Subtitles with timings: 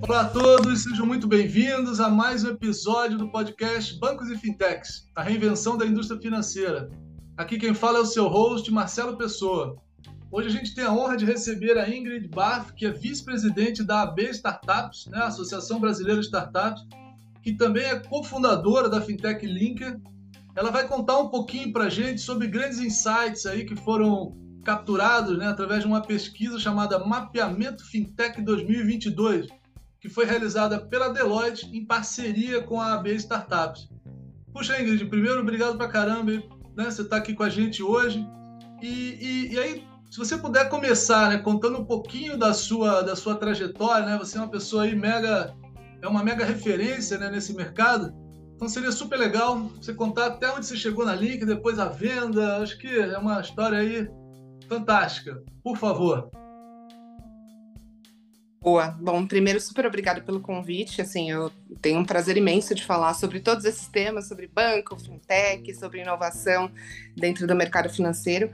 [0.00, 5.06] Olá a todos, sejam muito bem-vindos a mais um episódio do podcast Bancos e Fintechs,
[5.16, 6.88] a reinvenção da indústria financeira.
[7.36, 9.76] Aqui quem fala é o seu host, Marcelo Pessoa.
[10.30, 14.02] Hoje a gente tem a honra de receber a Ingrid Baff, que é vice-presidente da
[14.02, 16.86] AB Startups, né, Associação Brasileira de Startups,
[17.42, 20.00] que também é cofundadora da Fintech Linker.
[20.54, 25.38] Ela vai contar um pouquinho para a gente sobre grandes insights aí que foram capturados
[25.38, 29.46] né, através de uma pesquisa chamada Mapeamento Fintech 2022,
[29.98, 33.88] que foi realizada pela Deloitte em parceria com a AB Startups.
[34.52, 36.32] Puxa, Ingrid, primeiro, obrigado pra caramba,
[36.76, 36.84] né?
[36.84, 38.28] Você está aqui com a gente hoje.
[38.82, 43.16] E, e, e, aí, se você puder começar, né, contando um pouquinho da sua, da
[43.16, 44.18] sua trajetória, né?
[44.18, 45.54] Você é uma pessoa aí mega,
[46.02, 48.12] é uma mega referência né, nesse mercado.
[48.54, 52.58] Então seria super legal você contar até onde você chegou na Link, depois a venda.
[52.58, 54.17] Acho que é uma história aí
[54.68, 55.42] fantástica.
[55.62, 56.30] Por favor.
[58.60, 58.88] Boa.
[59.00, 61.00] Bom, primeiro, super obrigada pelo convite.
[61.00, 65.74] Assim, eu tenho um prazer imenso de falar sobre todos esses temas, sobre banco, fintech,
[65.74, 66.70] sobre inovação
[67.16, 68.50] dentro do mercado financeiro.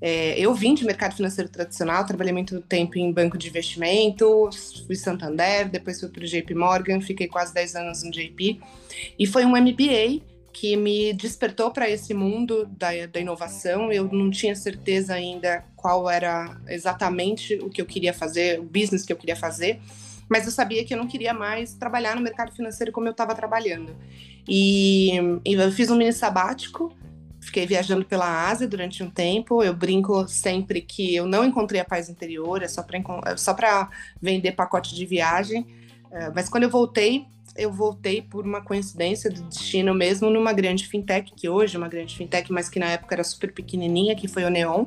[0.00, 4.50] É, eu vim de mercado financeiro tradicional, trabalhei muito tempo em banco de investimento,
[4.86, 8.60] fui Santander, depois fui para o JP Morgan, fiquei quase 10 anos no JP.
[9.18, 10.20] E foi um MBA
[10.58, 13.92] que me despertou para esse mundo da, da inovação.
[13.92, 19.04] Eu não tinha certeza ainda qual era exatamente o que eu queria fazer, o business
[19.04, 19.82] que eu queria fazer,
[20.26, 23.34] mas eu sabia que eu não queria mais trabalhar no mercado financeiro como eu estava
[23.34, 23.94] trabalhando.
[24.48, 26.90] E, e eu fiz um mini sabático
[27.38, 29.62] fiquei viajando pela Ásia durante um tempo.
[29.62, 33.54] Eu brinco sempre que eu não encontrei a paz interior, é só para é só
[34.20, 35.64] vender pacote de viagem.
[36.10, 37.24] É, mas quando eu voltei,
[37.56, 41.88] eu voltei por uma coincidência do destino mesmo numa grande fintech, que hoje é uma
[41.88, 44.86] grande fintech, mas que na época era super pequenininha, que foi o Neon.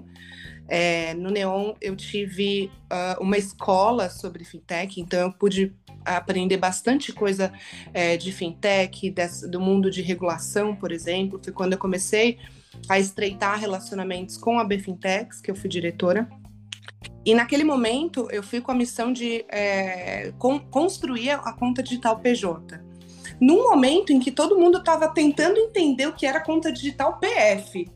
[0.67, 5.73] É, no Neon eu tive uh, uma escola sobre fintech, então eu pude
[6.05, 7.51] aprender bastante coisa
[7.93, 11.39] é, de fintech, desse, do mundo de regulação, por exemplo.
[11.43, 12.37] Foi quando eu comecei
[12.87, 16.29] a estreitar relacionamentos com a Bfintex, que eu fui diretora.
[17.25, 22.19] E naquele momento eu fui com a missão de é, con construir a conta digital
[22.19, 22.81] PJ.
[23.39, 27.89] Num momento em que todo mundo estava tentando entender o que era conta digital PF.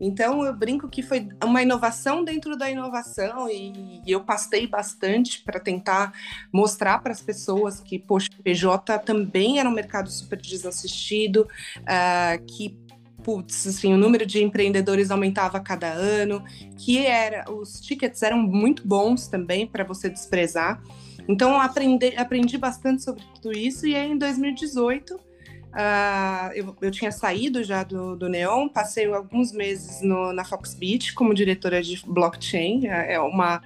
[0.00, 5.58] Então eu brinco que foi uma inovação dentro da inovação e, eu pastei bastante para
[5.58, 6.12] tentar
[6.52, 11.48] mostrar para as pessoas que poxa, PJ também era um mercado super desassistido,
[11.80, 12.78] uh, que
[13.28, 16.42] putz, assim, o número de empreendedores aumentava a cada ano,
[16.78, 20.82] que era, os tickets eram muito bons também para você desprezar.
[21.28, 25.18] Então aprendi, aprendi bastante sobre tudo isso e aí em 2018 uh,
[26.54, 31.34] eu, eu, tinha saído já do, do Neon, passei alguns meses no, na Foxbit como
[31.34, 33.60] diretora de blockchain, é, é uma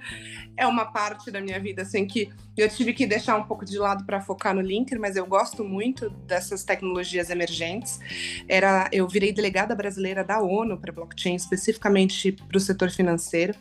[0.55, 3.77] é uma parte da minha vida assim que eu tive que deixar um pouco de
[3.77, 7.99] lado para focar no Linker, mas eu gosto muito dessas tecnologias emergentes.
[8.47, 13.55] Era, eu virei delegada brasileira da ONU para blockchain, especificamente para o setor financeiro.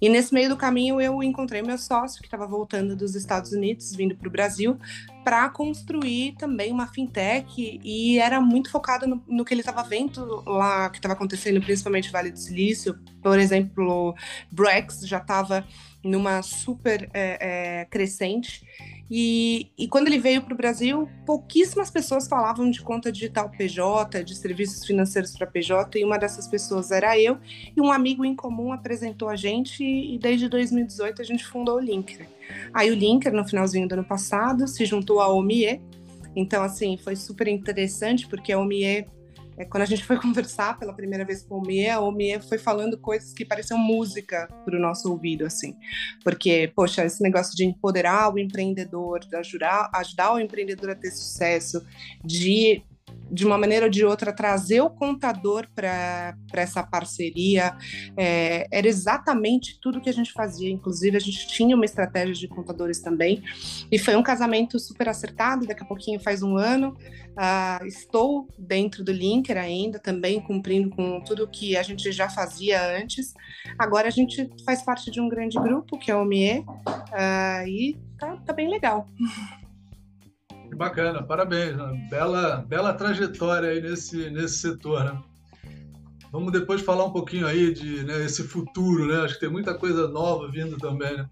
[0.00, 3.94] E nesse meio do caminho eu encontrei meu sócio que estava voltando dos Estados Unidos,
[3.94, 4.78] vindo para o Brasil,
[5.24, 10.42] para construir também uma fintech e era muito focado no, no que ele estava vendo
[10.46, 12.98] lá, que estava acontecendo, principalmente Vale do Silício.
[13.22, 14.14] Por exemplo,
[14.52, 15.66] Brex já estava
[16.06, 18.64] numa super é, é, crescente.
[19.10, 24.24] E, e, quando ele veio para o Brasil, pouquíssimas pessoas falavam de conta digital PJ,
[24.24, 27.38] de serviços financeiros para PJ, e uma dessas pessoas era eu,
[27.76, 31.80] e um amigo em comum apresentou a gente, e desde 2018 a gente fundou o
[31.80, 32.26] Linker.
[32.74, 35.80] Aí o Linker, no finalzinho do ano passado, se juntou à OMIE,
[36.34, 39.06] então, assim, foi super interessante, porque a OMIE
[39.56, 42.58] é, quando a gente foi conversar pela primeira vez com o Mie, o Mie foi
[42.58, 45.76] falando coisas que pareciam música para o nosso ouvido, assim.
[46.22, 51.10] Porque, poxa, esse negócio de empoderar o empreendedor, de ajudar, ajudar o empreendedor a ter
[51.10, 51.84] sucesso,
[52.24, 52.82] de
[53.30, 57.76] de uma maneira ou de outra, trazer o contador para essa parceria.
[58.16, 60.70] É, era exatamente tudo que a gente fazia.
[60.70, 63.42] Inclusive, a gente tinha uma estratégia de contadores também.
[63.90, 65.66] E foi um casamento super acertado.
[65.66, 66.96] Daqui a pouquinho faz um ano.
[67.36, 72.82] Uh, estou dentro do Linker ainda, também cumprindo com tudo que a gente já fazia
[72.96, 73.34] antes.
[73.78, 77.98] Agora a gente faz parte de um grande grupo, que é o MIE, uh, e
[78.18, 79.06] tá, tá bem legal.
[80.68, 81.76] Que bacana, parabéns.
[81.76, 82.08] Né?
[82.10, 85.22] Bela, bela trajetória aí nesse, nesse setor, né?
[86.32, 89.24] Vamos depois falar um pouquinho aí de né, esse futuro, né?
[89.24, 91.26] Acho que tem muita coisa nova vindo também, né?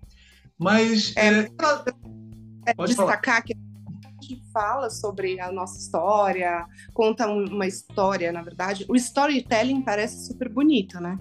[0.59, 1.15] Mas...
[1.17, 1.51] É, é,
[2.67, 3.43] é destacar falar.
[3.43, 3.55] que
[4.53, 11.01] fala sobre a nossa história, conta uma história, na verdade, o storytelling parece super bonito,
[11.01, 11.19] né?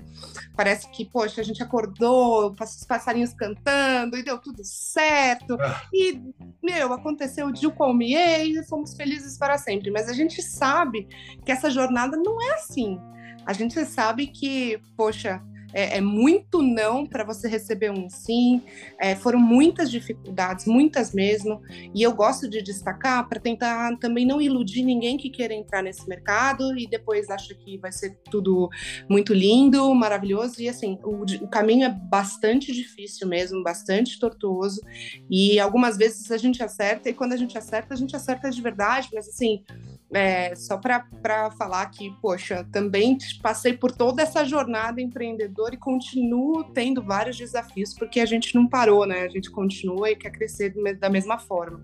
[0.56, 5.58] Parece que, poxa, a gente acordou, os passarinhos cantando e deu tudo certo.
[5.60, 5.82] Ah.
[5.92, 6.22] E,
[6.62, 9.90] meu, aconteceu o Gil Palmier e fomos felizes para sempre.
[9.90, 11.08] Mas a gente sabe
[11.44, 13.00] que essa jornada não é assim.
[13.46, 15.42] A gente sabe que, poxa,
[15.74, 18.62] é, é muito não para você receber um sim.
[19.00, 21.62] É, foram muitas dificuldades, muitas mesmo.
[21.94, 26.08] E eu gosto de destacar para tentar também não iludir ninguém que queira entrar nesse
[26.08, 28.70] mercado e depois acha que vai ser tudo
[29.10, 30.62] muito lindo, maravilhoso.
[30.62, 34.82] E assim, o, o caminho é bastante difícil mesmo, bastante tortuoso.
[35.30, 38.62] E algumas vezes a gente acerta, e quando a gente acerta, a gente acerta de
[38.62, 39.64] verdade, mas assim
[40.14, 46.64] é, só para falar que, poxa, também passei por toda essa jornada empreendedora e continuo
[46.66, 49.24] tendo vários desafios, porque a gente não parou, né?
[49.24, 51.84] A gente continua e quer crescer da mesma forma.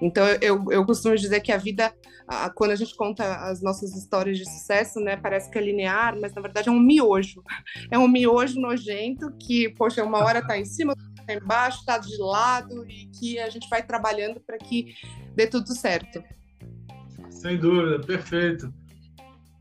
[0.00, 1.94] Então, eu, eu costumo dizer que a vida,
[2.26, 6.18] a, quando a gente conta as nossas histórias de sucesso, né, parece que é linear,
[6.20, 7.44] mas na verdade é um miojo.
[7.90, 12.16] É um miojo nojento que, poxa, uma hora tá em cima, tá embaixo, tá de
[12.18, 14.94] lado e que a gente vai trabalhando para que
[15.36, 16.22] dê tudo certo.
[17.42, 18.72] Sem dúvida, perfeito.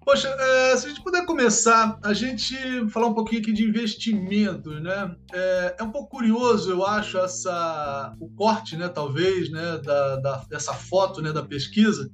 [0.06, 2.56] Poxa, é, se a gente puder começar, a gente
[2.90, 5.16] falar um pouquinho aqui de investimentos, né?
[5.34, 10.38] É, é, um pouco curioso, eu acho, essa, o corte, né, talvez, né, da, da
[10.48, 12.08] dessa foto, né, da pesquisa.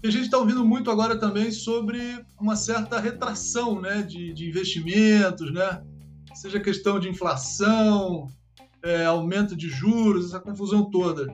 [0.00, 4.48] E a gente está ouvindo muito agora também sobre uma certa retração, né, de, de
[4.48, 5.82] investimentos, né?
[6.36, 8.28] Seja questão de inflação,
[8.80, 11.26] é, aumento de juros, essa confusão toda.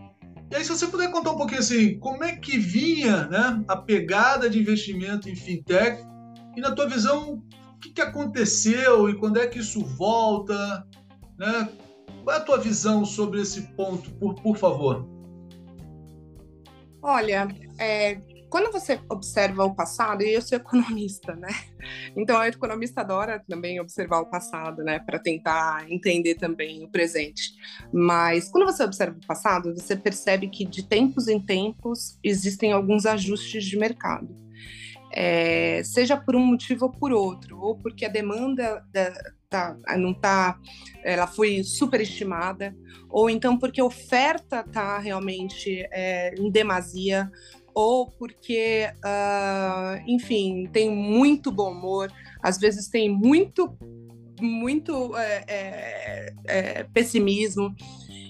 [0.51, 3.77] E aí, se você puder contar um pouquinho assim, como é que vinha né, a
[3.77, 6.01] pegada de investimento em fintech
[6.57, 7.43] e, na tua visão,
[7.75, 10.87] o que, que aconteceu e quando é que isso volta?
[11.39, 11.69] Né?
[12.23, 15.09] Qual é a tua visão sobre esse ponto, por, por favor?
[17.03, 21.49] Olha, é, quando você observa o passado, e eu sou economista, né?
[22.17, 24.99] Então, o economista adora também observar o passado, né?
[24.99, 27.55] Para tentar entender também o presente.
[27.93, 33.07] Mas quando você observa o passado, você percebe que de tempos em tempos existem alguns
[33.07, 34.35] ajustes de mercado.
[35.13, 39.13] É, seja por um motivo ou por outro, ou porque a demanda da,
[39.49, 40.59] tá, não tá,
[41.03, 42.77] ela foi superestimada,
[43.09, 47.31] ou então porque a oferta está realmente é, em demasia,
[47.77, 52.11] ou porque, uh, enfim, tem muito bom humor,
[52.43, 53.77] às vezes tem muito,
[54.41, 57.77] muito é, é, pessimismo.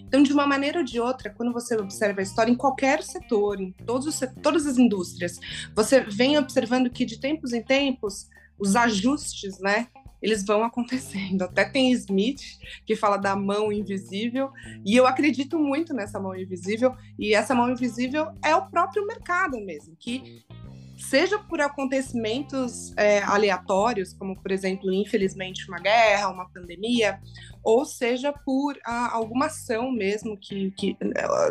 [0.05, 3.61] Então, de uma maneira ou de outra, quando você observa a história em qualquer setor,
[3.61, 5.39] em todos os, todas as indústrias,
[5.77, 8.29] você vem observando que de tempos em tempos
[8.59, 9.87] os ajustes, né,
[10.27, 11.43] eles vão acontecendo.
[11.43, 14.51] Até tem Smith que fala da mão invisível,
[14.85, 19.61] e eu acredito muito nessa mão invisível, e essa mão invisível é o próprio mercado
[19.61, 20.45] mesmo, que
[20.97, 27.21] seja por acontecimentos é, aleatórios, como por exemplo, infelizmente, uma guerra, uma pandemia,
[27.63, 30.97] ou seja por a, alguma ação mesmo que, que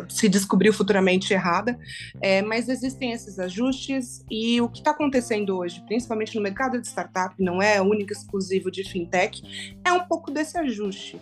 [0.08, 1.78] se descobriu futuramente errada.
[2.20, 6.86] É, mas existem esses ajustes e o que está acontecendo hoje, principalmente no mercado de
[6.86, 9.42] startup, não é único exclusivo de fintech,
[9.84, 11.20] é um pouco desse ajuste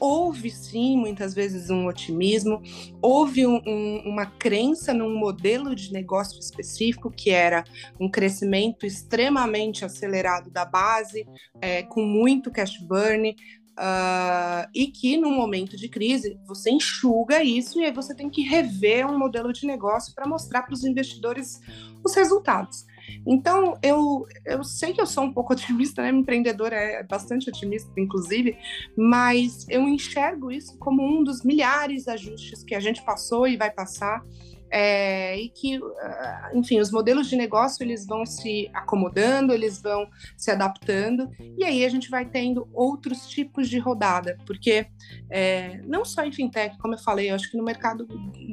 [0.00, 2.62] houve sim muitas vezes um otimismo,
[3.02, 7.62] houve um, um, uma crença num modelo de negócio específico que era
[8.00, 11.28] um crescimento extremamente acelerado da base,
[11.60, 13.36] é, com muito cash burn.
[13.78, 18.42] Uh, e que no momento de crise você enxuga isso e aí você tem que
[18.42, 21.62] rever um modelo de negócio para mostrar para os investidores
[22.04, 22.84] os resultados.
[23.26, 26.10] Então, eu, eu sei que eu sou um pouco otimista, né?
[26.10, 28.56] empreendedora é bastante otimista, inclusive,
[28.96, 33.56] mas eu enxergo isso como um dos milhares de ajustes que a gente passou e
[33.56, 34.24] vai passar
[34.70, 40.08] é, e que, ah, enfim, os modelos de negócio eles vão se acomodando, eles vão
[40.36, 44.86] se adaptando, e aí a gente vai tendo outros tipos de rodada, porque
[45.28, 48.06] é, não só em fintech, como eu falei, eu acho que no mercado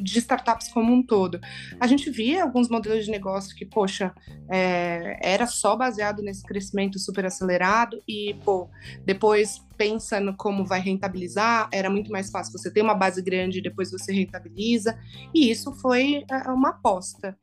[0.04, 1.40] de startups como um todo,
[1.80, 4.14] a gente via alguns modelos de negócio que, poxa,
[4.50, 8.70] é, era só baseado nesse crescimento super acelerado e, pô,
[9.06, 13.60] depois pensa no como vai rentabilizar, era muito mais fácil você ter uma base grande
[13.60, 14.98] e depois você rentabiliza,
[15.34, 17.38] e isso foi é, uma aposta.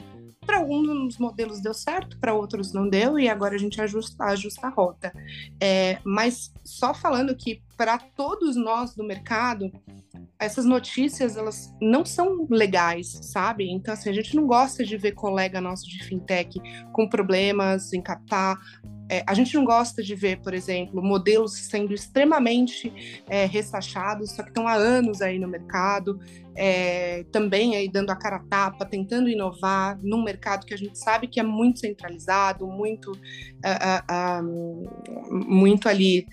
[0.45, 4.67] Para alguns modelos deu certo, para outros não deu, e agora a gente ajusta, ajusta
[4.67, 5.13] a rota.
[5.61, 9.71] É, mas só falando que para todos nós do mercado,
[10.39, 13.71] essas notícias elas não são legais, sabe?
[13.71, 16.61] Então assim, a gente não gosta de ver colega nosso de fintech
[16.93, 18.59] com problemas em captar
[19.09, 24.43] É, a gente não gosta de ver, por exemplo, modelos sendo extremamente é, ressachados, só
[24.43, 26.19] que estão há anos aí no mercado,
[26.57, 30.99] é, também aí dando a cara a tapa, tentando inovar num mercado que a gente
[30.99, 36.27] sabe que é muito centralizado, muito, uh, uh, uh, muito ali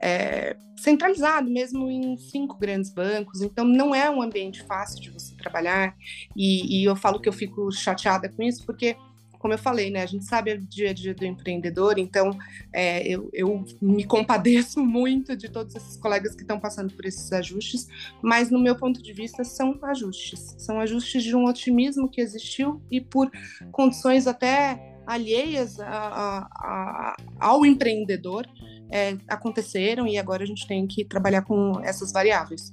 [0.00, 5.34] é, centralizado mesmo em cinco grandes bancos, então não é um ambiente fácil de você
[5.36, 5.94] trabalhar,
[6.36, 8.96] e, e eu falo que eu fico chateada com isso, porque
[9.42, 12.38] como eu falei, né, a gente sabe o dia a dia do empreendedor, então
[12.72, 17.30] é, eu, eu, me compadeço muito de todos esses colegas que estão passando por esses
[17.32, 17.88] ajustes,
[18.22, 22.80] mas no meu ponto de vista são ajustes, são ajustes de um otimismo que existiu
[22.88, 23.28] e por
[23.72, 28.46] condições até alheias a, a, a, ao empreendedor
[28.92, 32.72] é, aconteceram e agora a gente tem que trabalhar com essas variáveis.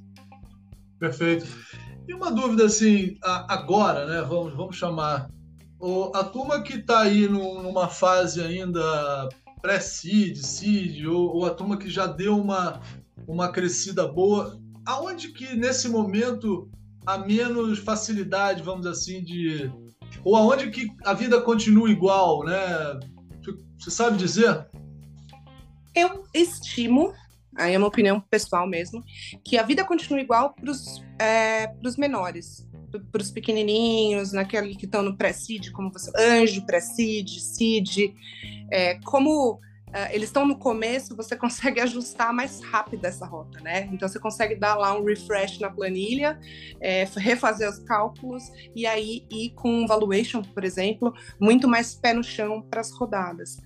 [1.00, 1.48] Perfeito.
[2.08, 4.22] E uma dúvida assim, agora, né?
[4.22, 5.32] Vamos, vamos chamar
[6.14, 9.30] a turma que está aí numa fase ainda
[9.62, 12.82] pré-seed, seed, ou, ou, a turma que já deu uma,
[13.28, 16.70] uma crescida boa, aonde que nesse momento
[17.06, 19.72] há menos facilidade, vamos assim, de.
[20.24, 22.60] Ou aonde que a vida continua igual, né?
[23.78, 24.68] Você sabe dizer?
[25.96, 27.14] Eu estimo,
[27.56, 29.04] aí é uma opinião pessoal mesmo,
[29.44, 32.69] que a vida continua igual para os é, menores
[33.12, 38.14] para os pequenininhos, naquele que estão no pré-seed, como você, anjo, pré-seed, seed,
[38.72, 39.60] é, como
[39.92, 43.90] é, eles estão no começo, você consegue ajustar mais rápido essa rota, né?
[43.92, 46.40] Então você consegue dar lá um refresh na planilha,
[46.80, 48.44] é, refazer os cálculos
[48.76, 52.92] e aí ir com um valuation, por exemplo, muito mais pé no chão para as
[52.92, 53.58] rodadas.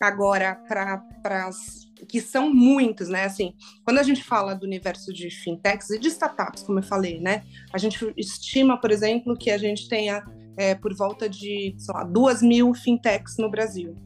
[0.00, 3.24] Agora, para as que são muitos, né?
[3.24, 3.54] Assim,
[3.84, 7.44] quando a gente fala do universo de fintechs e de startups, como eu falei, né?
[7.72, 10.24] A gente estima, por exemplo, que a gente tenha
[10.56, 13.96] é, por volta de, sei lá, duas mil fintechs no Brasil.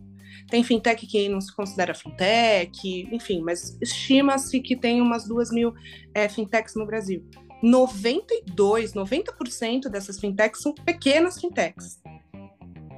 [0.48, 5.74] Tem fintech que não se considera fintech, enfim, mas estima-se que tem umas duas mil
[6.12, 7.24] é, fintechs no Brasil.
[7.62, 11.98] 92, 90% dessas fintechs são pequenas fintechs.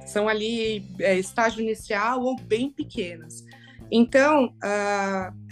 [0.05, 3.43] São ali é, estágio inicial ou bem pequenas.
[3.91, 5.47] Então, uh,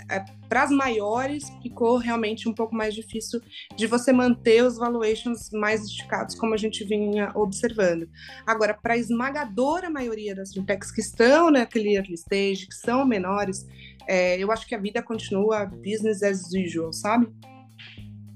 [0.47, 3.41] para as maiores, ficou realmente um pouco mais difícil
[3.75, 8.07] de você manter os valuations mais esticados, como a gente vinha observando.
[8.45, 13.65] Agora, para a esmagadora maioria das fintechs que estão naquele early stage, que são menores,
[14.07, 17.27] é, eu acho que a vida continua business as usual, sabe?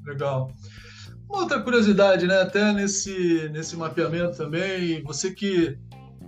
[0.05, 0.51] Legal.
[1.29, 2.41] Uma outra curiosidade, né?
[2.41, 5.77] Até nesse, nesse mapeamento também, você que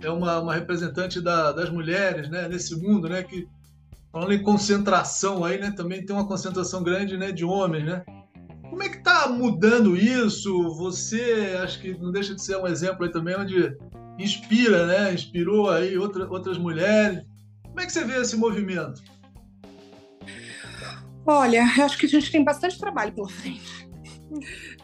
[0.00, 2.48] é uma, uma representante da, das mulheres, né?
[2.48, 3.24] Nesse mundo, né?
[3.24, 3.48] Que
[4.12, 5.70] Falando em concentração aí, né?
[5.70, 8.04] Também tem uma concentração grande, né, de homens, né?
[8.68, 10.74] Como é que tá mudando isso?
[10.74, 13.74] Você acho que não deixa de ser um exemplo aí também onde
[14.18, 15.14] inspira, né?
[15.14, 17.24] Inspirou aí outra, outras mulheres.
[17.62, 19.02] Como é que você vê esse movimento?
[21.26, 23.88] Olha, eu acho que a gente tem bastante trabalho pela frente.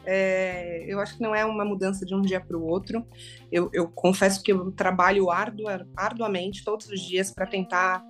[0.04, 3.06] É, eu acho que não é uma mudança de um dia para o outro.
[3.52, 8.02] Eu, eu, confesso que eu trabalho ardua, arduamente todos os dias para tentar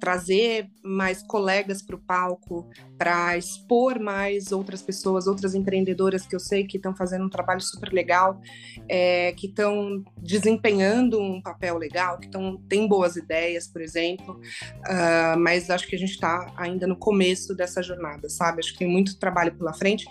[0.00, 6.40] trazer mais colegas para o palco, para expor mais outras pessoas, outras empreendedoras que eu
[6.40, 8.40] sei que estão fazendo um trabalho super legal,
[8.88, 14.40] é, que estão desempenhando um papel legal, que estão têm boas ideias, por exemplo.
[14.88, 18.60] Uh, mas acho que a gente está ainda no começo dessa jornada, sabe?
[18.60, 20.06] Acho que tem muito trabalho pela frente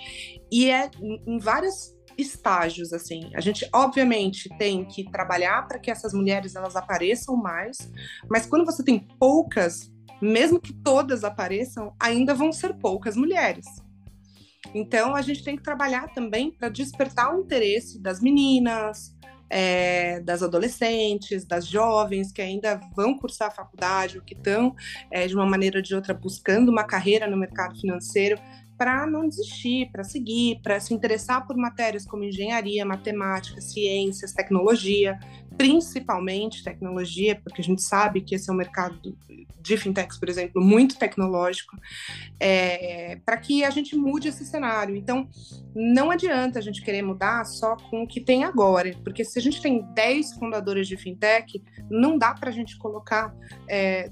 [0.51, 3.31] e é em várias estágios assim.
[3.35, 7.91] A gente obviamente tem que trabalhar para que essas mulheres elas apareçam mais,
[8.29, 9.91] mas quando você tem poucas,
[10.21, 13.65] mesmo que todas apareçam, ainda vão ser poucas mulheres.
[14.73, 19.15] Então a gente tem que trabalhar também para despertar o interesse das meninas,
[19.49, 24.75] é, das adolescentes, das jovens que ainda vão cursar a faculdade ou que estão,
[25.11, 28.39] é, de uma maneira ou de outra, buscando uma carreira no mercado financeiro,
[28.77, 35.17] para não desistir, para seguir, para se interessar por matérias como engenharia, matemática, ciências, tecnologia,
[35.57, 39.17] principalmente tecnologia, porque a gente sabe que esse é um mercado
[39.59, 41.75] de fintechs, por exemplo, muito tecnológico,
[42.39, 44.95] é, para que a gente mude esse cenário.
[44.95, 45.27] Então,
[45.75, 49.41] não adianta a gente querer mudar só com o que tem agora, porque se a
[49.41, 53.33] gente tem 10 fundadores de fintech, não dá para a gente colocar
[53.67, 54.09] é,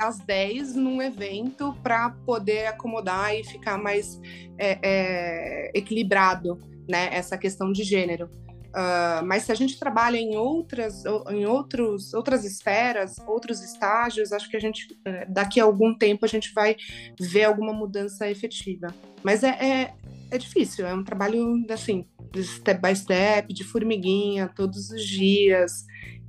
[0.00, 4.18] as 10 num evento para poder acomodar e ficar mais
[4.56, 6.58] é, é, equilibrado
[6.88, 8.28] né, essa questão de gênero.
[8.74, 14.50] Uh, mas se a gente trabalha em outras, em outros, outras esferas, outros estágios, acho
[14.50, 16.74] que a gente eh, daqui a algum tempo a gente vai
[17.20, 18.92] ver alguma mudança efetiva.
[19.22, 19.94] Mas é, é,
[20.28, 22.04] é difícil, é um trabalho assim
[22.42, 25.86] step by step, de formiguinha, todos os dias.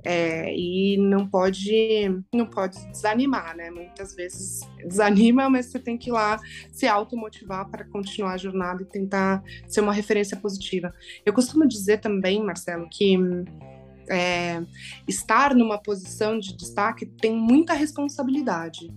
[0.08, 3.70] É, e não pode não pode desanimar, né?
[3.70, 6.38] Muitas vezes desanima, mas você tem que ir lá
[6.70, 10.94] se automotivar para continuar a jornada e tentar ser uma referência positiva.
[11.24, 13.18] Eu costumo dizer também, Marcelo, que
[14.08, 14.62] é,
[15.08, 18.88] estar numa posição de destaque tem muita responsabilidade,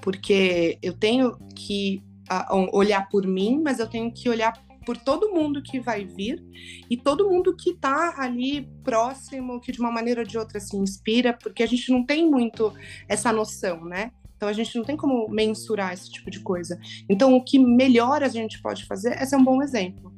[0.00, 2.02] porque eu tenho que
[2.72, 4.52] olhar por mim, mas eu tenho que olhar
[4.86, 6.42] por todo mundo que vai vir
[6.88, 10.76] e todo mundo que está ali próximo, que de uma maneira ou de outra se
[10.76, 12.72] inspira, porque a gente não tem muito
[13.08, 14.12] essa noção, né?
[14.36, 16.78] Então a gente não tem como mensurar esse tipo de coisa.
[17.10, 20.15] Então o que melhor a gente pode fazer é ser um bom exemplo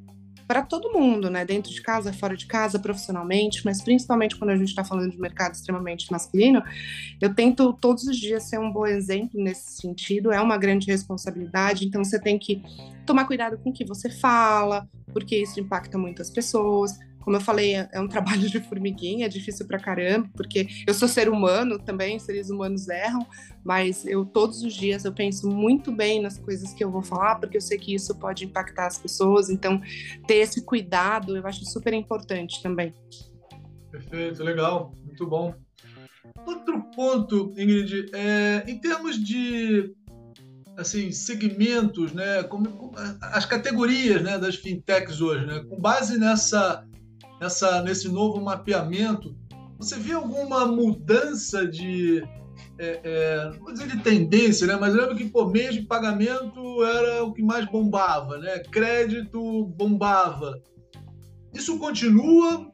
[0.49, 1.45] para todo mundo, né?
[1.45, 5.21] Dentro de casa, fora de casa, profissionalmente, mas principalmente quando a gente está falando de
[5.21, 6.63] mercado extremamente masculino,
[7.21, 10.33] eu tento todos os dias ser um bom exemplo nesse sentido.
[10.33, 12.63] É uma grande responsabilidade, então você tem que
[13.05, 16.99] tomar cuidado com o que você fala, porque isso impacta muitas pessoas.
[17.21, 20.95] Como eu falei, é, é um trabalho de formiguinha, é difícil pra caramba, porque eu
[20.95, 23.27] sou ser humano também, seres humanos erram,
[23.65, 27.37] mas eu todos os dias eu penso muito bem nas coisas que eu vou falar,
[27.37, 29.81] porque eu sei que isso pode impactar as pessoas, então
[30.27, 32.95] ter esse cuidado eu acho super importante também.
[33.91, 35.55] Perfeito, legal, muito bom.
[36.47, 39.95] Outro ponto, Ingrid, é, em termos de
[40.77, 46.87] assim segmentos, né, como, as categorias, né, das fintechs hoje, né, com base nessa
[47.41, 49.37] nessa, nesse novo mapeamento,
[49.79, 52.23] você vê alguma mudança de,
[52.79, 54.77] é, é, não vou dizer de tendência, né?
[54.77, 58.59] mas eu lembro que por mês de pagamento era o que mais bombava, né?
[58.71, 60.61] crédito bombava.
[61.55, 62.71] Isso continua?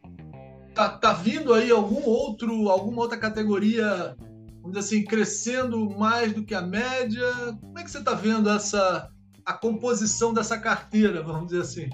[0.74, 4.16] Tá, tá vindo aí algum outro, alguma outra categoria,
[4.60, 7.30] vamos dizer assim, crescendo mais do que a média?
[7.60, 9.08] Como é que você está vendo essa
[9.46, 11.90] a composição dessa carteira, vamos dizer assim?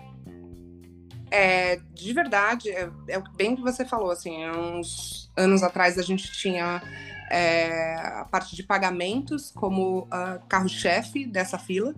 [1.30, 6.32] É, de verdade, é, é bem que você falou, assim, uns anos atrás a gente
[6.32, 6.82] tinha
[7.30, 11.94] é, a parte de pagamentos como uh, carro-chefe dessa fila.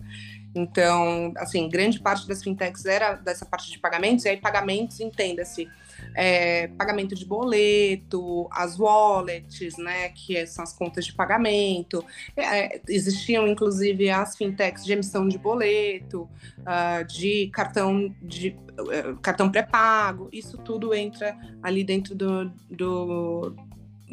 [0.55, 5.67] Então, assim, grande parte das fintechs era dessa parte de pagamentos, e aí pagamentos, entenda-se,
[6.15, 12.03] é, pagamento de boleto, as wallets, né, que são as contas de pagamento.
[12.35, 16.29] É, existiam, inclusive, as fintechs de emissão de boleto,
[16.59, 20.29] uh, de cartão de uh, cartão pré-pago.
[20.31, 23.55] Isso tudo entra ali dentro do, do,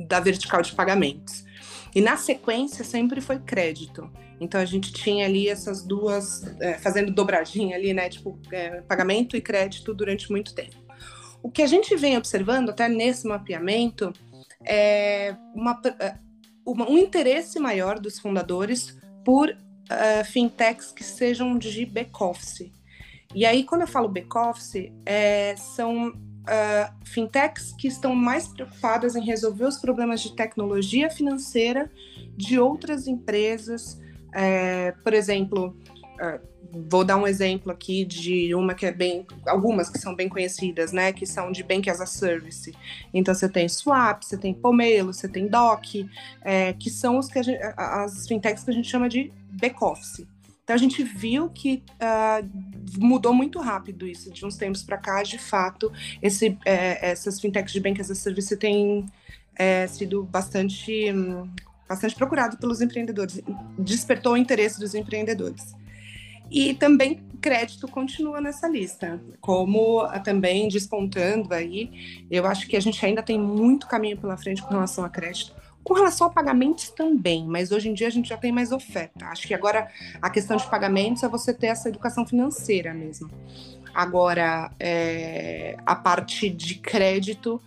[0.09, 1.45] da vertical de pagamentos.
[1.95, 4.11] E na sequência sempre foi crédito.
[4.41, 8.09] Então a gente tinha ali essas duas, é, fazendo dobradinha ali, né?
[8.09, 10.80] Tipo, é, pagamento e crédito durante muito tempo.
[11.43, 14.13] O que a gente vem observando até nesse mapeamento
[14.65, 16.15] é uma, é,
[16.65, 22.71] uma um interesse maior dos fundadores por uh, fintechs que sejam de back-office.
[23.35, 29.25] E aí, quando eu falo back-office, é, são uh, fintechs que estão mais preocupadas em
[29.25, 31.91] resolver os problemas de tecnologia financeira
[32.37, 34.01] de outras empresas.
[34.33, 35.77] É, por exemplo,
[36.21, 36.41] uh,
[36.89, 40.93] vou dar um exemplo aqui de uma que é bem, algumas que são bem conhecidas,
[40.93, 42.73] né, que são de Bank as a Service.
[43.13, 45.85] Então você tem Swap, você tem Pomelo, você tem Doc,
[46.43, 50.27] é, que são os que gente, as fintechs que a gente chama de back office.
[50.63, 52.49] Então a gente viu que uh,
[52.97, 55.21] mudou muito rápido isso de uns tempos para cá.
[55.21, 59.05] De fato, esse, é, essas fintechs de Bank as a Service têm
[59.57, 61.13] é, sido bastante
[61.89, 63.43] bastante procurado pelos empreendedores,
[63.77, 65.75] despertou o interesse dos empreendedores.
[66.51, 72.25] E também crédito continua nessa lista, como também despontando aí.
[72.31, 75.55] Eu acho que a gente ainda tem muito caminho pela frente com relação a crédito.
[75.83, 79.25] Com relação a pagamentos também, mas hoje em dia a gente já tem mais oferta.
[79.27, 79.89] Acho que agora
[80.21, 83.31] a questão de pagamentos é você ter essa educação financeira mesmo.
[83.95, 87.61] Agora, é, a parte de crédito,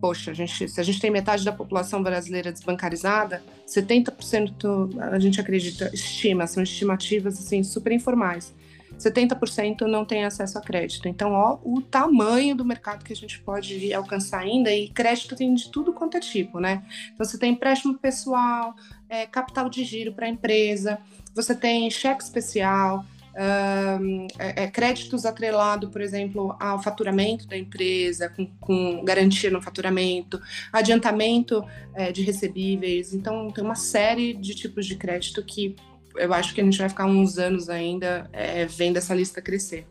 [0.00, 5.40] poxa, a gente, se a gente tem metade da população brasileira desbancarizada, 70% a gente
[5.40, 8.54] acredita, estima, são estimativas assim super informais.
[8.98, 11.08] 70% não tem acesso a crédito.
[11.08, 15.54] Então, ó, o tamanho do mercado que a gente pode alcançar ainda, e crédito tem
[15.54, 16.82] de tudo quanto é tipo, né?
[17.12, 18.74] Então, você tem empréstimo pessoal,
[19.08, 20.98] é, capital de giro para a empresa,
[21.34, 28.46] você tem cheque especial, é, é, créditos atrelado, por exemplo, ao faturamento da empresa, com,
[28.58, 30.40] com garantia no faturamento,
[30.72, 31.64] adiantamento
[31.94, 33.14] é, de recebíveis.
[33.14, 35.76] Então, tem uma série de tipos de crédito que
[36.16, 39.86] eu acho que a gente vai ficar uns anos ainda é, vendo essa lista crescer.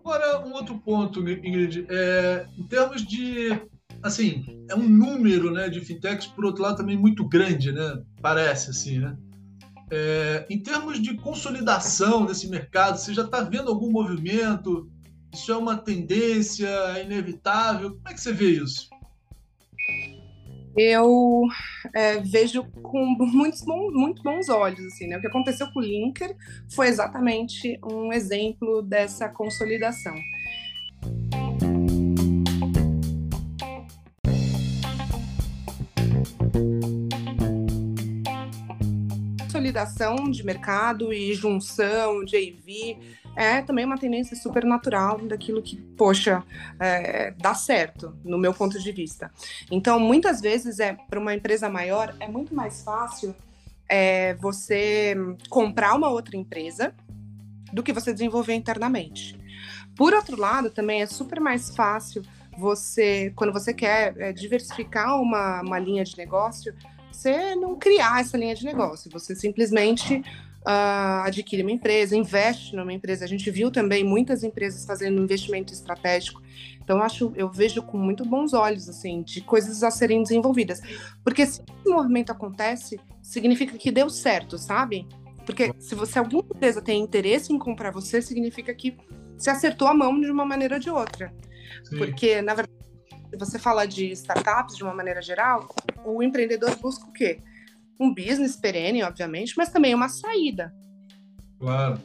[0.00, 3.58] Agora, um outro ponto, Ingrid, é, em termos de
[4.02, 8.00] assim, é um número né, de fintechs, por outro lado, também muito grande, né?
[8.20, 9.16] Parece assim, né?
[9.90, 14.90] É, em termos de consolidação desse mercado, você já está vendo algum movimento?
[15.32, 17.90] Isso é uma tendência é inevitável?
[17.92, 18.88] Como é que você vê isso?
[20.76, 21.42] Eu
[21.94, 24.84] é, vejo com muitos muito bons olhos.
[24.86, 25.16] Assim, né?
[25.16, 26.36] O que aconteceu com o Linker
[26.74, 30.14] foi exatamente um exemplo dessa consolidação.
[39.78, 42.98] Consolidação de mercado e junção de AV
[43.36, 46.42] é também uma tendência super natural daquilo que, poxa,
[46.80, 49.30] é, dá certo, no meu ponto de vista.
[49.70, 53.34] Então, muitas vezes, é para uma empresa maior, é muito mais fácil
[53.88, 55.14] é, você
[55.48, 56.92] comprar uma outra empresa
[57.72, 59.38] do que você desenvolver internamente.
[59.96, 62.22] Por outro lado, também é super mais fácil
[62.58, 66.74] você, quando você quer é, diversificar uma, uma linha de negócio,
[67.18, 72.92] você não criar essa linha de negócio, você simplesmente uh, adquire uma empresa, investe numa
[72.92, 73.24] empresa.
[73.24, 76.40] A gente viu também muitas empresas fazendo investimento estratégico.
[76.80, 80.80] Então, eu acho, eu vejo com muito bons olhos, assim, de coisas a serem desenvolvidas.
[81.24, 85.04] Porque se esse movimento acontece, significa que deu certo, sabe?
[85.44, 88.96] Porque se você alguma empresa tem interesse em comprar você, significa que
[89.36, 91.34] você acertou a mão de uma maneira ou de outra.
[91.84, 91.98] Sim.
[91.98, 92.77] Porque, na verdade,
[93.30, 95.68] se você fala de startups de uma maneira geral,
[96.04, 97.40] o empreendedor busca o quê?
[98.00, 100.72] Um business perene, obviamente, mas também uma saída.
[101.58, 102.00] Claro.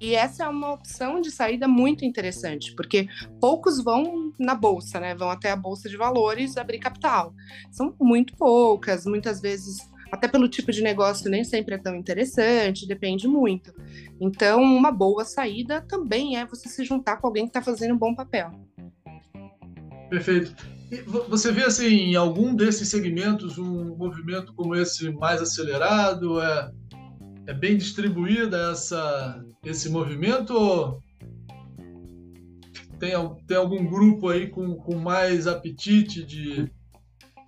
[0.00, 3.06] E essa é uma opção de saída muito interessante, porque
[3.40, 5.14] poucos vão na bolsa, né?
[5.14, 7.32] Vão até a bolsa de valores abrir capital.
[7.70, 9.78] São muito poucas, muitas vezes
[10.10, 13.72] até pelo tipo de negócio nem sempre é tão interessante, depende muito.
[14.20, 17.98] Então, uma boa saída também é você se juntar com alguém que está fazendo um
[17.98, 18.50] bom papel.
[20.12, 20.54] Perfeito.
[20.90, 26.38] E você vê assim, em algum desses segmentos um movimento como esse mais acelerado?
[26.38, 26.70] É,
[27.46, 30.52] é bem distribuída essa, esse movimento?
[30.52, 31.02] Ou
[32.98, 33.12] tem,
[33.46, 36.70] tem algum grupo aí com, com mais apetite de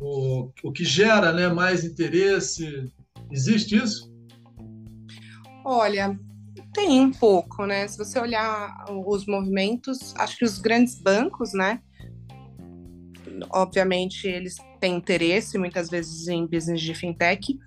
[0.01, 2.91] o, o que gera né, mais interesse?
[3.31, 4.11] Existe isso?
[5.63, 6.19] Olha,
[6.73, 7.87] tem um pouco, né?
[7.89, 11.83] Se você olhar os movimentos, acho que os grandes bancos, né?
[13.51, 17.59] Obviamente, eles têm interesse muitas vezes em business de fintech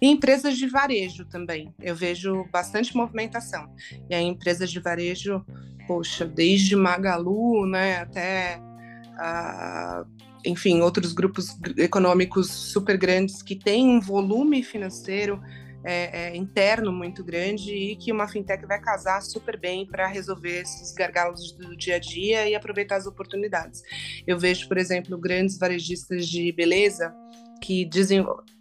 [0.00, 1.74] e empresas de varejo também.
[1.80, 3.68] Eu vejo bastante movimentação.
[4.08, 5.44] E aí, empresas de varejo,
[5.86, 10.06] poxa, desde Magalu, né, até, uh,
[10.44, 15.40] enfim, outros grupos econômicos super grandes que têm um volume financeiro
[15.84, 20.62] é, é, interno muito grande e que uma fintech vai casar super bem para resolver
[20.62, 23.82] esses gargalos do dia a dia e aproveitar as oportunidades.
[24.26, 27.14] Eu vejo, por exemplo, grandes varejistas de beleza
[27.60, 27.88] que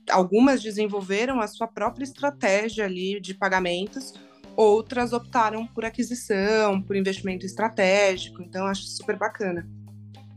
[0.09, 4.13] algumas desenvolveram a sua própria estratégia ali de pagamentos,
[4.55, 8.41] outras optaram por aquisição, por investimento estratégico.
[8.41, 9.67] Então, acho super bacana.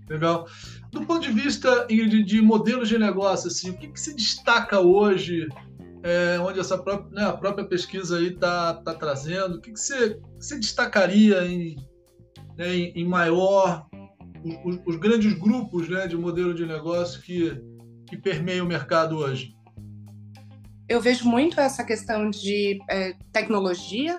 [0.09, 0.47] Legal.
[0.91, 4.81] Do ponto de vista de, de modelos de negócio, assim, o que, que se destaca
[4.81, 5.49] hoje
[6.07, 9.57] é, onde essa própria, né, a própria pesquisa aí está tá trazendo?
[9.57, 11.77] O que, que você, você destacaria em,
[12.57, 13.85] né, em, em, maior
[14.65, 17.61] os, os, grandes grupos né, de modelo de negócio que,
[18.09, 19.57] que permeiam o mercado hoje?
[20.89, 24.17] Eu vejo muito essa questão de é, tecnologia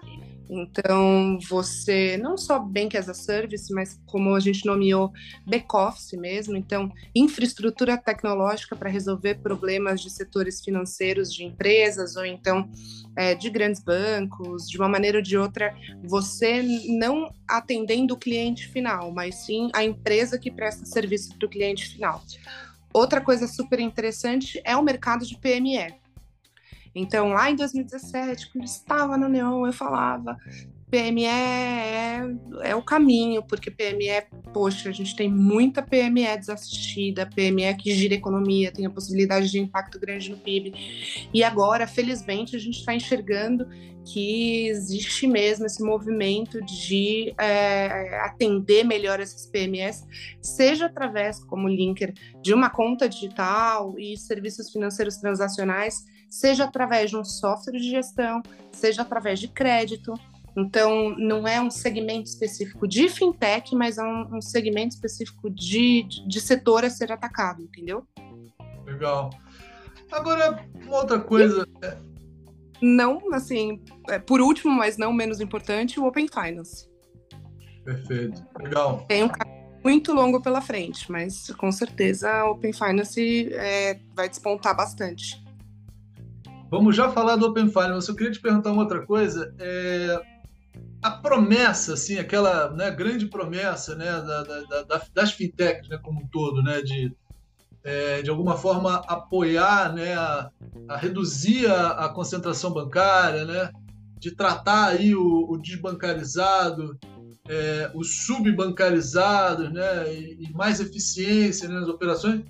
[0.50, 5.12] então, você, não só Bank as a Service, mas como a gente nomeou,
[5.46, 12.70] back-office mesmo, então, infraestrutura tecnológica para resolver problemas de setores financeiros de empresas, ou então
[13.16, 18.68] é, de grandes bancos, de uma maneira ou de outra, você não atendendo o cliente
[18.68, 22.22] final, mas sim a empresa que presta serviço para o cliente final.
[22.94, 26.07] Outra coisa super interessante é o mercado de PME.
[26.98, 30.36] Então, lá em 2017, quando estava no Neon, eu falava:
[30.90, 32.22] PME é,
[32.64, 38.16] é, o caminho, porque PME, poxa, a gente tem muita PME desassistida, PME que gira
[38.16, 40.74] economia, tem a possibilidade de impacto grande no PIB.
[41.34, 43.68] E agora, felizmente, a gente está enxergando
[44.06, 50.06] que existe mesmo esse movimento de é, atender melhor essas PMEs,
[50.42, 57.18] seja através, como linker, de uma conta digital e serviços financeiros transacionais seja através de
[57.18, 60.13] um software de gestão, seja através de crédito.
[60.56, 66.04] Então, não é um segmento específico de fintech, mas é um, um segmento específico de,
[66.04, 68.08] de setor a ser atacado, entendeu?
[68.86, 69.30] Legal.
[70.12, 71.68] Agora, uma outra coisa.
[71.82, 71.98] É
[72.82, 76.88] não, assim, é, por último, mas não menos importante, o Open Finance.
[77.84, 78.46] Perfeito.
[78.60, 79.06] Legal.
[79.08, 84.30] Tem um caminho muito longo pela frente, mas com certeza o Open Finance é, vai
[84.30, 85.42] despontar bastante.
[86.70, 88.10] Vamos já falar do Open Finance.
[88.10, 89.54] Eu queria te perguntar uma outra coisa.
[89.58, 90.22] É...
[91.02, 96.22] a promessa, assim, aquela né, grande promessa né, da, da, da, das fintechs né, como
[96.22, 97.16] um todo, né, de,
[97.84, 100.52] é, de alguma forma apoiar, né, a,
[100.90, 103.72] a reduzir a, a, concentração bancária, né,
[104.20, 106.98] de tratar aí o, o desbancarizado,
[107.48, 112.44] é, os subbancarizados, né, e, e, mais eficiência né, nas operações.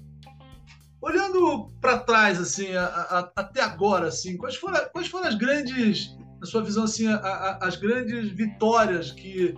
[1.01, 6.45] Olhando para trás, assim, a, até agora, assim, quais foram, quais foram as grandes na
[6.45, 9.55] sua visão, assim, a, a, as grandes vitórias que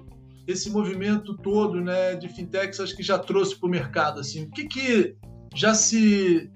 [0.47, 4.19] esse movimento todo né, de fintechs acho que já trouxe para o mercado?
[4.19, 4.43] Assim?
[4.43, 5.15] O que, que
[5.55, 6.49] já se.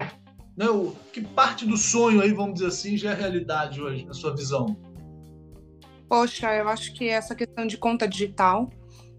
[0.56, 4.14] Né, o, que parte do sonho aí, vamos dizer assim, já é realidade hoje, na
[4.14, 4.76] sua visão?
[6.08, 8.70] Poxa, eu acho que essa questão de conta digital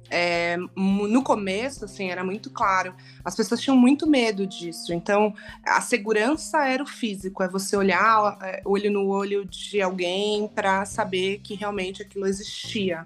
[0.09, 2.93] é, no começo, assim, era muito claro.
[3.23, 4.93] As pessoas tinham muito medo disso.
[4.93, 5.33] Então,
[5.65, 10.85] a segurança era o físico, é você olhar é, olho no olho de alguém para
[10.85, 13.05] saber que realmente aquilo existia.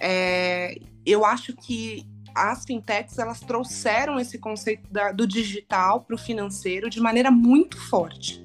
[0.00, 6.18] É, eu acho que as fintechs elas trouxeram esse conceito da, do digital para o
[6.18, 8.44] financeiro de maneira muito forte.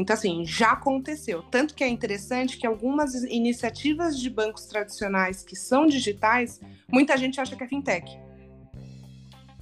[0.00, 1.42] Então, assim, já aconteceu.
[1.42, 6.60] Tanto que é interessante que algumas iniciativas de bancos tradicionais que são digitais,
[6.90, 8.18] muita gente acha que é fintech.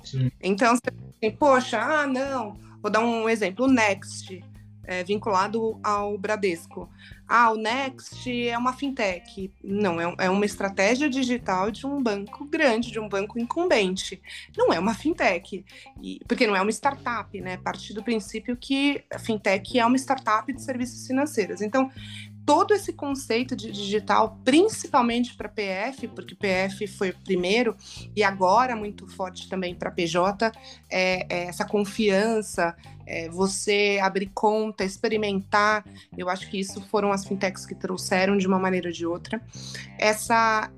[0.05, 0.31] Sim.
[0.41, 2.57] Então, assim, poxa, ah, não.
[2.81, 4.43] Vou dar um exemplo: o Next
[4.89, 6.89] é, vinculado ao Bradesco.
[7.29, 9.53] Ah, o Next é uma fintech.
[9.63, 14.19] Não, é, é, uma estratégia digital de um banco grande, de um banco incumbente.
[14.57, 15.63] Não é uma fintech,
[16.03, 17.59] e, porque não é uma startup, né?
[17.59, 21.61] Partir do princípio que a fintech é uma startup de serviços financeiros.
[21.61, 21.91] Então,
[22.49, 27.77] todo esse conceito de digital, principalmente para PF, porque PF foi o primeiro
[28.17, 30.51] e agora muito forte também para PJ,
[30.89, 32.75] é, é, essa confiança,
[33.09, 35.83] é, você abrir conta, experimentar.
[36.17, 39.41] Eu acho que isso foram as fintechs que trouxeram de uma maneira ou de outra.
[39.99, 40.71] Essa,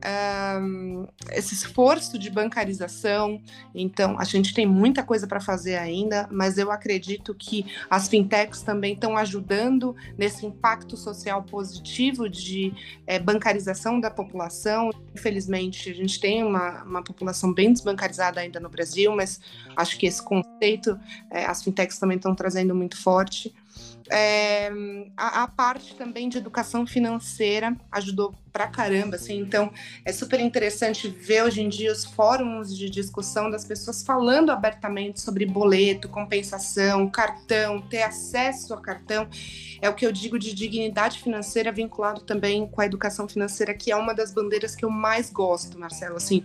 [0.63, 3.43] um, esse esforço de bancarização.
[3.75, 8.63] Então, a gente tem muita coisa para fazer ainda, mas eu acredito que as fintechs
[8.63, 12.73] também estão ajudando nesse impacto social positivo de
[13.09, 14.91] é, bancarização da população.
[15.13, 19.41] Infelizmente, a gente tem uma, uma população bem desbancarizada ainda no Brasil, mas
[19.77, 20.97] acho que esse conceito,
[21.29, 23.53] é, as fintechs também estão trazendo muito forte.
[24.11, 24.71] É,
[25.17, 29.73] a, a, parte também de educação financeira ajudou pra caramba, assim, então
[30.05, 35.21] é super interessante ver hoje em dia os fóruns de discussão das pessoas falando abertamente
[35.21, 39.29] sobre boleto, compensação, cartão, ter acesso a cartão,
[39.81, 43.91] é o que eu digo de dignidade financeira vinculado também com a educação financeira, que
[43.91, 46.45] é uma das bandeiras que eu mais gosto, Marcelo, assim,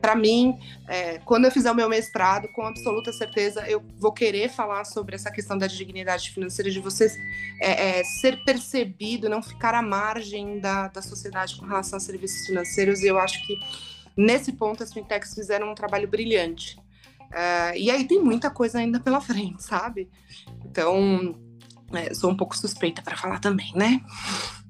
[0.00, 4.48] para mim, é, quando eu fizer o meu mestrado, com absoluta certeza eu vou querer
[4.48, 7.16] falar sobre essa questão da dignidade financeira, de vocês
[7.60, 12.46] é, é, ser percebido, não ficar à margem da, da sociedade com relação a serviços
[12.46, 13.00] financeiros.
[13.00, 13.58] E eu acho que
[14.16, 16.76] nesse ponto as fintechs fizeram um trabalho brilhante.
[17.30, 20.08] Uh, e aí tem muita coisa ainda pela frente, sabe?
[20.64, 21.38] Então,
[21.92, 24.00] é, sou um pouco suspeita para falar também, né?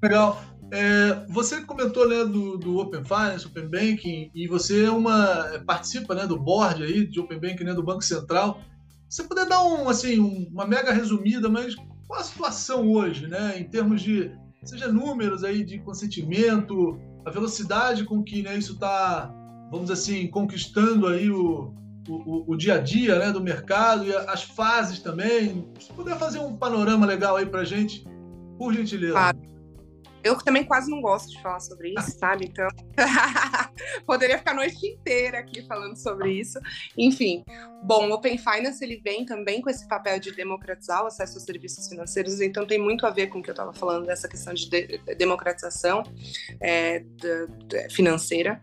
[0.02, 0.42] Legal.
[0.70, 6.14] É, você comentou né, do, do, Open Finance, Open Banking, e você é uma participa
[6.14, 8.60] né, do board aí de Open Banking né, do Banco Central.
[9.08, 11.74] Você puder dar um, assim, um, uma mega resumida, mas
[12.06, 14.30] qual a situação hoje, né, em termos de,
[14.68, 19.32] seja números aí de consentimento, a velocidade com que né, isso está,
[19.70, 21.72] vamos assim, conquistando aí o,
[22.08, 25.66] o, o, dia a dia né, do mercado e as fases também.
[25.80, 28.06] Se puder fazer um panorama legal aí para gente,
[28.58, 29.12] por gentileza.
[29.12, 29.38] Claro.
[30.22, 32.46] Eu também quase não gosto de falar sobre isso, sabe?
[32.46, 32.68] Então,
[34.06, 36.58] poderia ficar a noite inteira aqui falando sobre isso.
[36.96, 37.44] Enfim,
[37.82, 41.44] bom, o Open Finance ele vem também com esse papel de democratizar o acesso aos
[41.44, 44.54] serviços financeiros, então tem muito a ver com o que eu estava falando dessa questão
[44.54, 46.02] de, de democratização
[46.60, 48.62] é, de, de, financeira.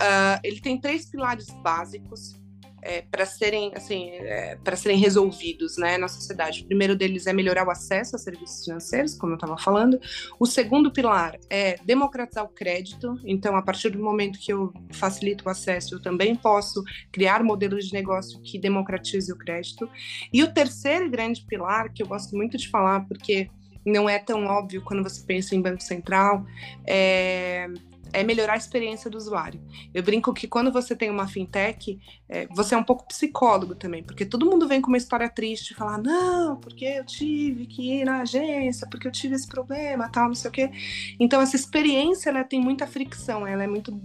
[0.00, 2.43] Uh, ele tem três pilares básicos
[2.84, 6.62] é, para serem assim é, para serem resolvidos né, na sociedade.
[6.62, 9.98] O primeiro deles é melhorar o acesso a serviços financeiros, como eu estava falando.
[10.38, 13.18] O segundo pilar é democratizar o crédito.
[13.24, 17.86] Então, a partir do momento que eu facilito o acesso, eu também posso criar modelos
[17.86, 19.88] de negócio que democratize o crédito.
[20.32, 23.48] E o terceiro grande pilar, que eu gosto muito de falar, porque
[23.84, 26.46] não é tão óbvio quando você pensa em Banco Central,
[26.86, 27.68] é,
[28.14, 29.60] é melhorar a experiência do usuário.
[29.92, 31.98] Eu brinco que quando você tem uma fintech,
[32.28, 35.74] é, você é um pouco psicólogo também, porque todo mundo vem com uma história triste,
[35.74, 40.28] falar, não, porque eu tive que ir na agência, porque eu tive esse problema, tal,
[40.28, 40.70] não sei o quê.
[41.18, 44.00] Então, essa experiência, ela tem muita fricção, ela é muito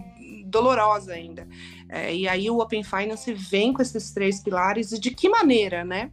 [0.45, 1.47] dolorosa ainda.
[1.87, 5.85] É, e aí o Open Finance vem com esses três pilares, e de que maneira,
[5.85, 6.11] né?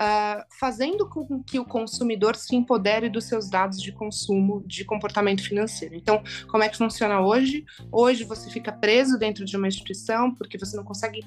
[0.00, 5.42] Uh, fazendo com que o consumidor se empodere dos seus dados de consumo, de comportamento
[5.42, 5.94] financeiro.
[5.94, 7.64] Então, como é que funciona hoje?
[7.92, 11.22] Hoje você fica preso dentro de uma instituição porque você não consegue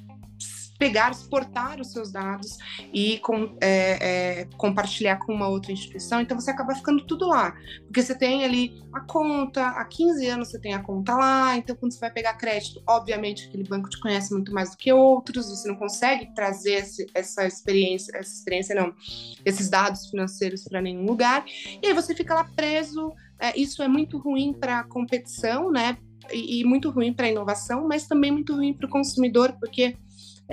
[0.83, 2.57] pegar, exportar os seus dados
[2.91, 6.19] e com, é, é, compartilhar com uma outra instituição.
[6.19, 10.49] Então você acaba ficando tudo lá, porque você tem ali a conta, há 15 anos
[10.49, 13.97] você tem a conta lá, então quando você vai pegar crédito, obviamente aquele banco te
[13.97, 18.75] conhece muito mais do que outros, você não consegue trazer esse, essa experiência, essa experiência
[18.75, 18.93] não,
[19.45, 21.45] esses dados financeiros para nenhum lugar,
[21.81, 23.13] e aí você fica lá preso.
[23.39, 25.97] É, isso é muito ruim para a competição, né?
[26.31, 29.97] E, muito ruim para a inovação, mas também muito ruim para o consumidor, porque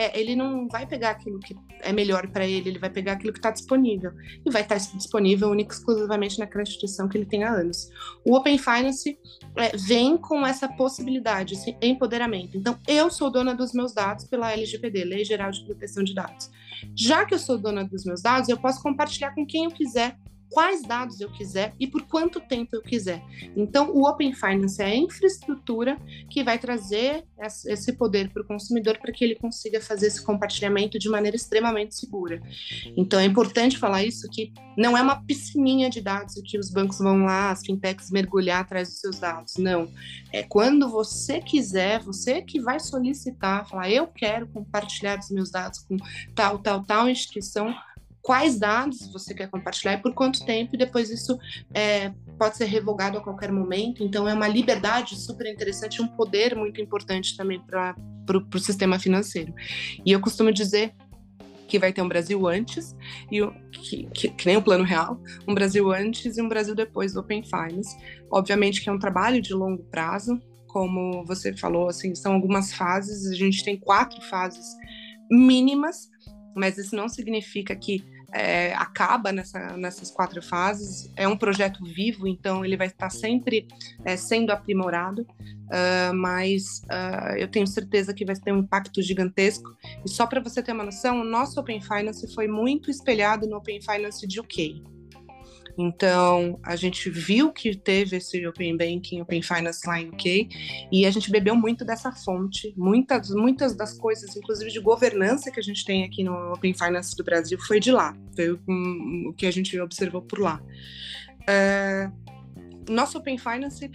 [0.01, 3.35] é, ele não vai pegar aquilo que é melhor para ele, ele vai pegar aquilo
[3.35, 4.11] que está disponível.
[4.47, 7.91] E vai estar tá disponível única e exclusivamente naquela instituição que ele tem há anos.
[8.25, 9.19] O Open Finance
[9.57, 12.57] é, vem com essa possibilidade, esse empoderamento.
[12.57, 16.51] Então, eu sou dona dos meus dados pela LGPD, Lei Geral de Proteção de Dados.
[16.97, 20.17] Já que eu sou dona dos meus dados, eu posso compartilhar com quem eu quiser
[20.51, 23.23] quais dados eu quiser e por quanto tempo eu quiser.
[23.57, 25.97] Então, o Open Finance é a infraestrutura
[26.29, 27.25] que vai trazer
[27.67, 31.95] esse poder para o consumidor para que ele consiga fazer esse compartilhamento de maneira extremamente
[31.95, 32.43] segura.
[32.97, 36.99] Então, é importante falar isso que não é uma piscininha de dados que os bancos
[36.99, 39.57] vão lá, as fintechs mergulhar atrás dos seus dados.
[39.57, 39.91] Não.
[40.33, 45.81] É quando você quiser, você que vai solicitar, falar, eu quero compartilhar os meus dados
[45.81, 45.97] com
[46.35, 47.75] tal, tal, tal instituição,
[48.23, 51.39] quais dados você quer compartilhar e por quanto tempo, e depois isso
[51.73, 54.03] é, pode ser revogado a qualquer momento.
[54.03, 57.95] Então, é uma liberdade super interessante, um poder muito importante também para
[58.55, 59.55] o sistema financeiro.
[60.05, 60.95] E eu costumo dizer
[61.67, 62.97] que vai ter um Brasil antes,
[63.31, 66.75] e o, que, que, que, nem o plano real, um Brasil antes e um Brasil
[66.75, 67.97] depois do Open Finance.
[68.31, 73.31] Obviamente que é um trabalho de longo prazo, como você falou, assim, são algumas fases,
[73.31, 74.67] a gente tem quatro fases
[75.31, 76.10] mínimas,
[76.55, 81.11] mas isso não significa que é, acaba nessa, nessas quatro fases.
[81.17, 83.67] É um projeto vivo, então ele vai estar sempre
[84.05, 89.77] é, sendo aprimorado, uh, mas uh, eu tenho certeza que vai ter um impacto gigantesco.
[90.05, 93.57] E só para você ter uma noção, o nosso Open Finance foi muito espelhado no
[93.57, 94.83] Open Finance de UK.
[95.79, 100.49] Então, a gente viu que teve esse Open Banking, Open Finance lá em UK,
[100.93, 102.75] e a gente bebeu muito dessa fonte.
[102.77, 107.17] Muitas, muitas das coisas, inclusive de governança que a gente tem aqui no Open Finance
[107.17, 108.17] do Brasil, foi de lá.
[108.35, 110.61] Foi o, que a gente observou por lá.
[111.47, 112.11] É,
[112.89, 113.91] nosso Open Finance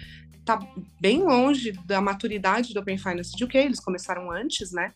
[0.45, 0.59] está
[1.01, 4.93] bem longe da maturidade do Open Finance de UK, eles começaram antes, né?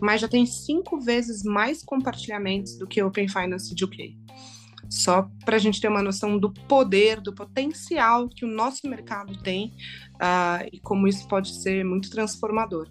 [0.00, 4.16] Mas já tem cinco vezes mais compartilhamentos do que o Open Finance de UK.
[4.90, 9.36] Só para a gente ter uma noção do poder, do potencial que o nosso mercado
[9.42, 9.74] tem
[10.14, 12.88] uh, e como isso pode ser muito transformador.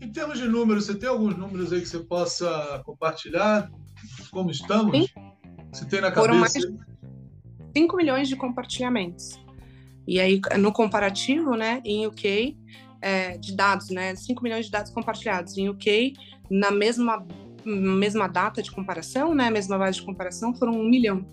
[0.00, 3.70] Em termos de números, você tem alguns números aí que você possa compartilhar?
[4.30, 4.96] Como estamos?
[4.96, 5.06] Sim.
[5.72, 6.28] Você tem na cabeça?
[6.28, 6.78] Foram mais de
[7.76, 9.38] 5 milhões de compartilhamentos.
[10.06, 12.56] E aí, no comparativo, né, em UK,
[13.02, 15.58] é, de dados, né, 5 milhões de dados compartilhados.
[15.58, 16.14] Em UK,
[16.50, 17.26] na mesma
[17.64, 21.26] mesma data de comparação, né, mesma base de comparação, foram um milhão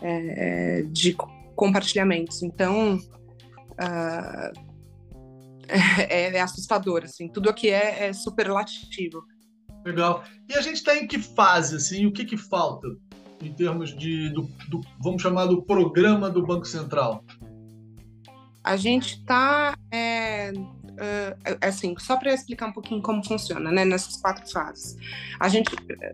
[0.00, 1.16] é, é de
[1.54, 2.42] compartilhamentos.
[2.42, 4.68] Então, uh,
[5.68, 7.28] é, é, assustador, assim.
[7.28, 9.22] Tudo aqui é, é superlativo.
[9.84, 10.24] Legal.
[10.48, 12.06] E a gente está em que fase, assim?
[12.06, 12.88] O que que falta
[13.42, 17.24] em termos de, do, do vamos chamar do programa do Banco Central?
[18.64, 20.52] A gente está é,
[20.98, 24.96] uh, assim, só para explicar um pouquinho como funciona, né, nessas quatro fases.
[25.38, 25.70] A gente,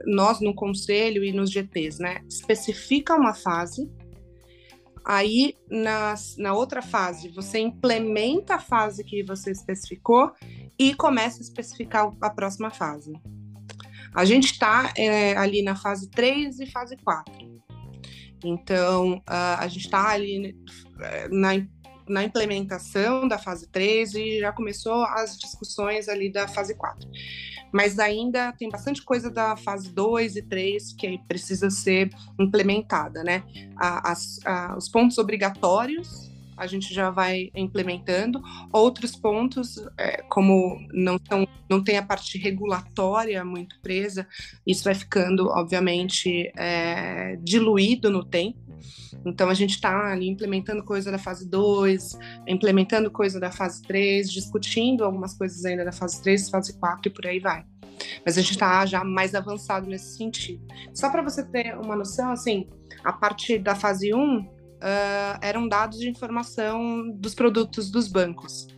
[0.07, 3.91] nós no conselho e nos GTs, né, especifica uma fase,
[5.05, 10.33] aí na, na outra fase você implementa a fase que você especificou
[10.79, 13.13] e começa a especificar a próxima fase.
[14.15, 17.55] A gente está é, ali na fase 3 e fase 4.
[18.45, 20.57] Então, uh, a gente está ali
[21.01, 21.57] é, na
[22.09, 27.09] na implementação da fase 3 e já começou as discussões ali da fase 4.
[27.73, 33.43] Mas ainda tem bastante coisa da fase 2 e 3 que precisa ser implementada, né?
[33.77, 34.39] As,
[34.77, 38.43] os pontos obrigatórios a gente já vai implementando.
[38.73, 44.27] Outros pontos, é, como não, tão, não tem a parte regulatória muito presa,
[44.67, 48.59] isso vai ficando, obviamente, é, diluído no tempo.
[49.25, 54.31] Então a gente está ali implementando coisa da fase 2, implementando coisa da fase 3,
[54.31, 57.65] discutindo algumas coisas ainda da fase 3, fase 4 e por aí vai.
[58.25, 60.63] Mas a gente está já mais avançado nesse sentido.
[60.93, 62.69] Só para você ter uma noção, assim,
[63.03, 64.49] a partir da fase 1 uh,
[65.41, 68.69] eram dados de informação dos produtos dos bancos.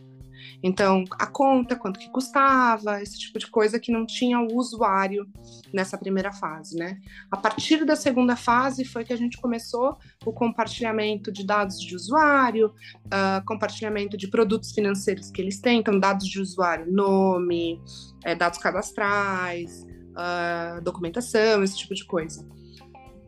[0.63, 5.27] Então, a conta, quanto que custava, esse tipo de coisa que não tinha o usuário
[5.73, 6.99] nessa primeira fase, né?
[7.31, 11.95] A partir da segunda fase foi que a gente começou o compartilhamento de dados de
[11.95, 12.73] usuário,
[13.05, 17.79] uh, compartilhamento de produtos financeiros que eles têm, então dados de usuário, nome,
[18.23, 22.45] é, dados cadastrais, uh, documentação, esse tipo de coisa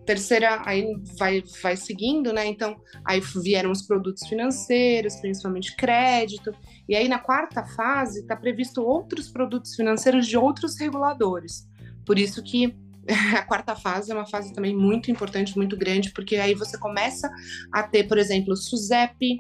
[0.10, 2.48] terceira aí vai, vai seguindo, né?
[2.48, 6.52] Então, aí vieram os produtos financeiros, principalmente crédito,
[6.88, 11.70] e aí na quarta fase está previsto outros produtos financeiros de outros reguladores.
[12.04, 12.76] Por isso que
[13.38, 17.30] a quarta fase é uma fase também muito importante, muito grande, porque aí você começa
[17.72, 19.40] a ter, por exemplo, o SUSEP,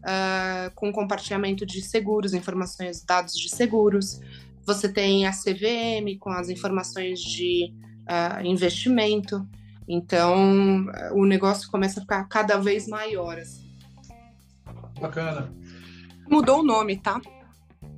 [0.00, 4.20] uh, com compartilhamento de seguros, informações, dados de seguros.
[4.66, 9.48] Você tem a CVM com as informações de uh, investimento.
[9.88, 13.38] Então, o negócio começa a ficar cada vez maior.
[13.38, 13.70] Assim.
[15.00, 15.52] Bacana.
[16.28, 17.20] Mudou o nome, tá?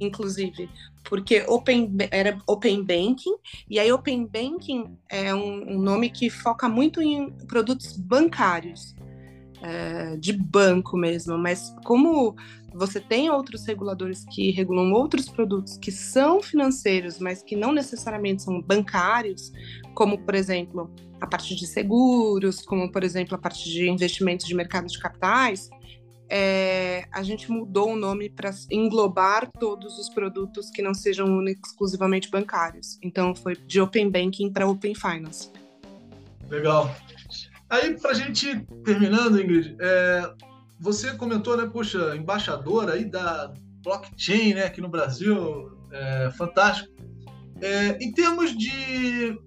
[0.01, 0.69] Inclusive,
[1.05, 3.37] porque open, era Open Banking,
[3.69, 8.95] e aí Open Banking é um, um nome que foca muito em produtos bancários,
[9.63, 12.35] é, de banco mesmo, mas como
[12.75, 18.43] você tem outros reguladores que regulam outros produtos que são financeiros, mas que não necessariamente
[18.43, 19.53] são bancários,
[19.95, 24.55] como, por exemplo, a parte de seguros, como, por exemplo, a parte de investimentos de
[24.55, 25.71] mercado de capitais,
[26.29, 32.31] é, a gente mudou o nome para englobar todos os produtos que não sejam exclusivamente
[32.31, 32.99] bancários.
[33.03, 35.51] Então, foi de Open Banking para Open Finance.
[36.49, 36.95] Legal.
[37.69, 40.33] Aí, para a gente terminando, Ingrid, é,
[40.79, 43.53] você comentou, né, poxa, embaixadora aí da
[43.83, 46.93] blockchain, né, aqui no Brasil, é, fantástico.
[47.61, 49.39] É, em termos de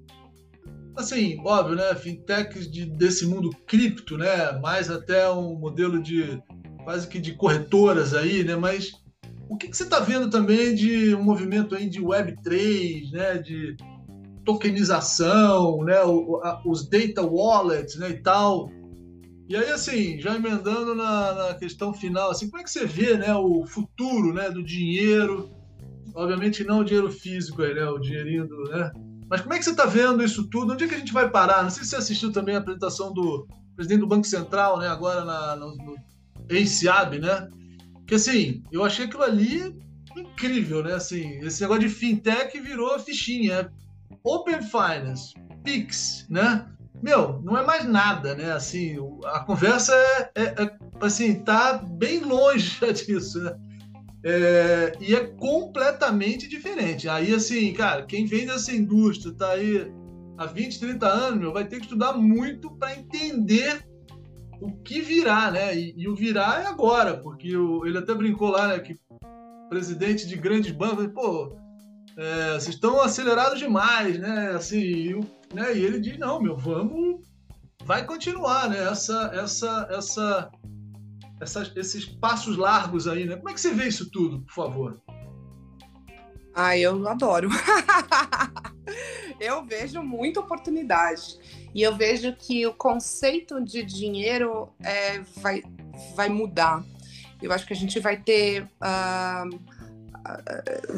[1.01, 1.93] assim, óbvio, né?
[1.95, 4.51] Fintechs de, desse mundo cripto, né?
[4.59, 6.41] Mais até um modelo de
[6.83, 8.55] quase que de corretoras aí, né?
[8.55, 8.91] Mas
[9.49, 13.37] o que, que você está vendo também de um movimento aí de Web3, né?
[13.37, 13.77] De
[14.43, 16.01] tokenização, né?
[16.03, 18.09] O, a, os data wallets, né?
[18.09, 18.71] E tal.
[19.49, 23.17] E aí, assim, já emendando na, na, questão final, assim, como é que você vê,
[23.17, 23.33] né?
[23.35, 24.49] O futuro, né?
[24.49, 25.49] Do dinheiro,
[26.13, 27.87] obviamente não o dinheiro físico aí, né?
[27.87, 28.91] O dinheirinho do, né?
[29.29, 30.73] Mas como é que você está vendo isso tudo?
[30.73, 31.63] Onde é que a gente vai parar?
[31.63, 34.87] Não sei se você assistiu também a apresentação do presidente do Banco Central, né?
[34.87, 35.95] Agora na, no, no
[36.49, 37.49] EICIAB, né?
[38.07, 39.75] Que assim, eu achei aquilo ali
[40.15, 40.93] incrível, né?
[40.93, 43.71] Assim, esse negócio de fintech virou fichinha.
[44.23, 46.65] Open Finance, Pix, né?
[47.01, 48.51] Meu, não é mais nada, né?
[48.51, 53.55] Assim, a conversa é, é, é assim, tá bem longe disso, né?
[54.23, 57.07] É, e é completamente diferente.
[57.07, 59.91] Aí, assim, cara, quem vem dessa indústria, tá aí
[60.37, 63.85] há 20, 30 anos, meu, vai ter que estudar muito para entender
[64.61, 65.75] o que virá, né?
[65.77, 68.95] E, e, o virá é agora, porque o, ele até brincou lá, né, que
[69.69, 71.55] presidente de grandes bancos, pô,
[72.17, 74.51] é, vocês estão acelerados demais, né?
[74.55, 75.19] Assim, e,
[75.53, 75.75] né?
[75.75, 77.21] e ele diz, não, meu, vamos,
[77.83, 78.79] vai continuar, né?
[78.89, 80.51] Essa, essa, essa
[81.39, 83.35] essas, esses passos largos aí, né?
[83.35, 85.01] Como é que você vê isso tudo, por favor?
[86.53, 87.49] Ah, eu adoro.
[89.39, 91.37] eu vejo muita oportunidade.
[91.73, 95.61] E eu vejo que o conceito de dinheiro é, vai,
[96.15, 96.83] vai mudar.
[97.41, 98.63] Eu acho que a gente vai ter.
[98.63, 99.76] Uh,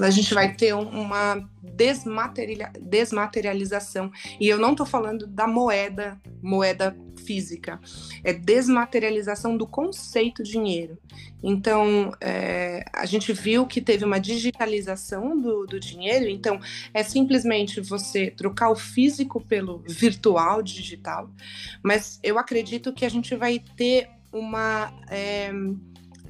[0.02, 4.12] a gente vai ter uma desmaterialização.
[4.40, 7.80] E eu não estou falando da moeda, moeda física,
[8.24, 10.98] é desmaterialização do conceito dinheiro.
[11.44, 16.60] Então, é, a gente viu que teve uma digitalização do, do dinheiro, então
[16.94, 21.30] é simplesmente você trocar o físico pelo virtual, digital,
[21.84, 24.94] mas eu acredito que a gente vai ter uma.
[25.10, 25.52] É,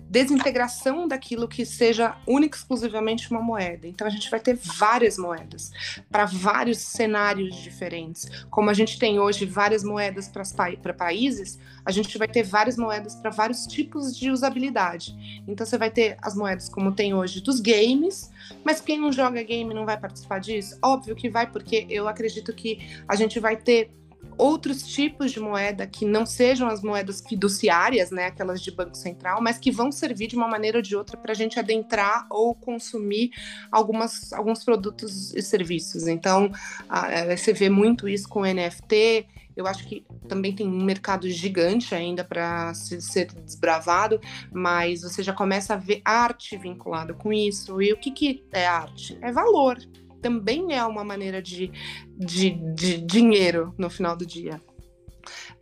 [0.10, 3.88] desintegração daquilo que seja única exclusivamente uma moeda.
[3.88, 5.72] Então a gente vai ter várias moedas
[6.10, 8.28] para vários cenários diferentes.
[8.49, 13.16] Como a gente tem hoje várias moedas para países, a gente vai ter várias moedas
[13.16, 15.16] para vários tipos de usabilidade.
[15.47, 18.32] Então você vai ter as moedas como tem hoje dos games,
[18.66, 20.78] mas quem não joga game não vai participar disso?
[20.82, 23.91] Óbvio que vai, porque eu acredito que a gente vai ter
[24.39, 29.41] outros tipos de moeda que não sejam as moedas fiduciárias, né, aquelas de banco central,
[29.41, 32.55] mas que vão servir de uma maneira ou de outra para a gente adentrar ou
[32.55, 33.31] consumir
[33.69, 36.07] algumas, alguns produtos e serviços.
[36.07, 36.49] Então,
[36.87, 39.27] a, você vê muito isso com NFT.
[39.57, 44.21] Eu acho que também tem um mercado gigante ainda para ser desbravado,
[44.53, 47.81] mas você já começa a ver arte vinculada com isso.
[47.81, 49.17] E o que, que é arte?
[49.21, 49.77] É valor
[50.22, 51.72] também é uma maneira de,
[52.17, 54.61] de, de dinheiro no final do dia.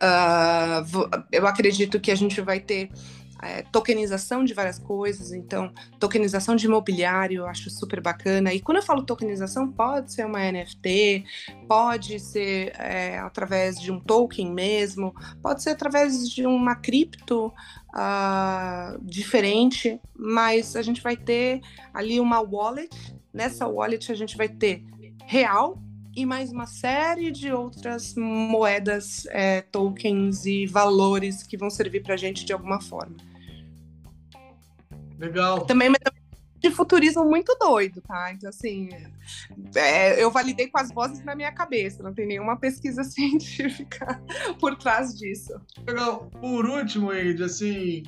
[0.02, 2.90] Uh, eu acredito que a gente vai ter
[3.42, 8.52] é, tokenização de várias coisas, então tokenização de imobiliário eu acho super bacana.
[8.52, 11.24] E quando eu falo tokenização, pode ser uma NFT,
[11.68, 17.52] pode ser é, através de um token mesmo, pode ser através de uma cripto
[17.94, 21.60] uh, diferente, mas a gente vai ter
[21.94, 22.90] ali uma wallet.
[23.32, 24.84] Nessa wallet a gente vai ter
[25.26, 25.82] real
[26.16, 32.14] e mais uma série de outras moedas, é, tokens e valores que vão servir para
[32.14, 33.16] a gente de alguma forma.
[35.18, 35.64] Legal.
[35.66, 35.90] Também
[36.60, 38.32] de futurismo muito doido, tá?
[38.32, 38.88] Então, assim,
[39.74, 44.20] é, eu validei com as vozes na minha cabeça, não tem nenhuma pesquisa científica
[44.58, 45.60] por trás disso.
[45.86, 46.28] Legal.
[46.40, 48.02] Por último, Ed, assim,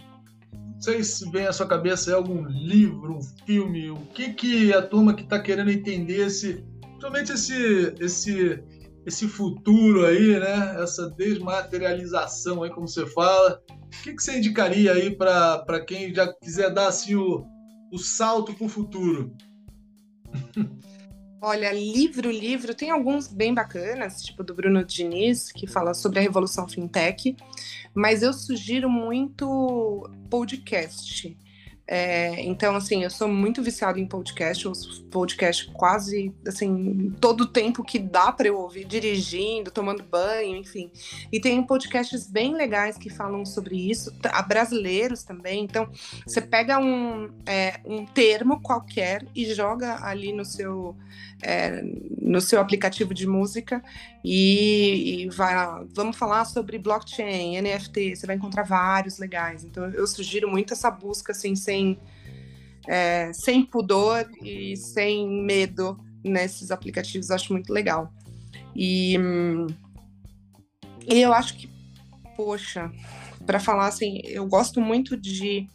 [0.81, 5.14] sei se vem à sua cabeça algum livro, um filme, o que que a turma
[5.14, 6.64] que está querendo entender esse
[7.01, 8.62] principalmente esse, esse,
[9.07, 10.83] esse futuro aí, né?
[10.83, 13.62] Essa desmaterialização aí, como você fala.
[13.70, 17.45] O que, que você indicaria aí para quem já quiser dar assim, o,
[17.91, 19.35] o salto para o futuro?
[21.43, 26.22] Olha, livro, livro, tem alguns bem bacanas, tipo do Bruno Diniz, que fala sobre a
[26.22, 27.34] revolução fintech,
[27.95, 31.34] mas eu sugiro muito podcast.
[31.87, 34.72] É, então, assim, eu sou muito viciada em podcast, eu
[35.11, 40.91] podcast quase, assim, todo o tempo que dá para eu ouvir, dirigindo, tomando banho, enfim.
[41.33, 45.64] E tem podcasts bem legais que falam sobre isso, a brasileiros também.
[45.64, 45.89] Então,
[46.24, 50.97] você pega um, é, um termo qualquer e joga ali no seu,
[51.43, 51.83] é,
[52.20, 53.83] no seu aplicativo de música
[54.22, 59.64] e, e vai lá, vamos falar sobre blockchain, NFT, você vai encontrar vários legais.
[59.64, 61.80] Então, eu sugiro muito essa busca, assim, sem,
[62.89, 68.12] é, sem pudor e sem medo nesses aplicativos, acho muito legal.
[68.74, 69.16] E,
[71.07, 71.68] e eu acho que,
[72.37, 72.91] poxa,
[73.47, 75.66] para falar assim, eu gosto muito de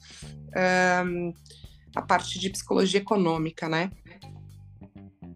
[1.05, 1.33] um,
[1.95, 3.91] a parte de psicologia econômica, né?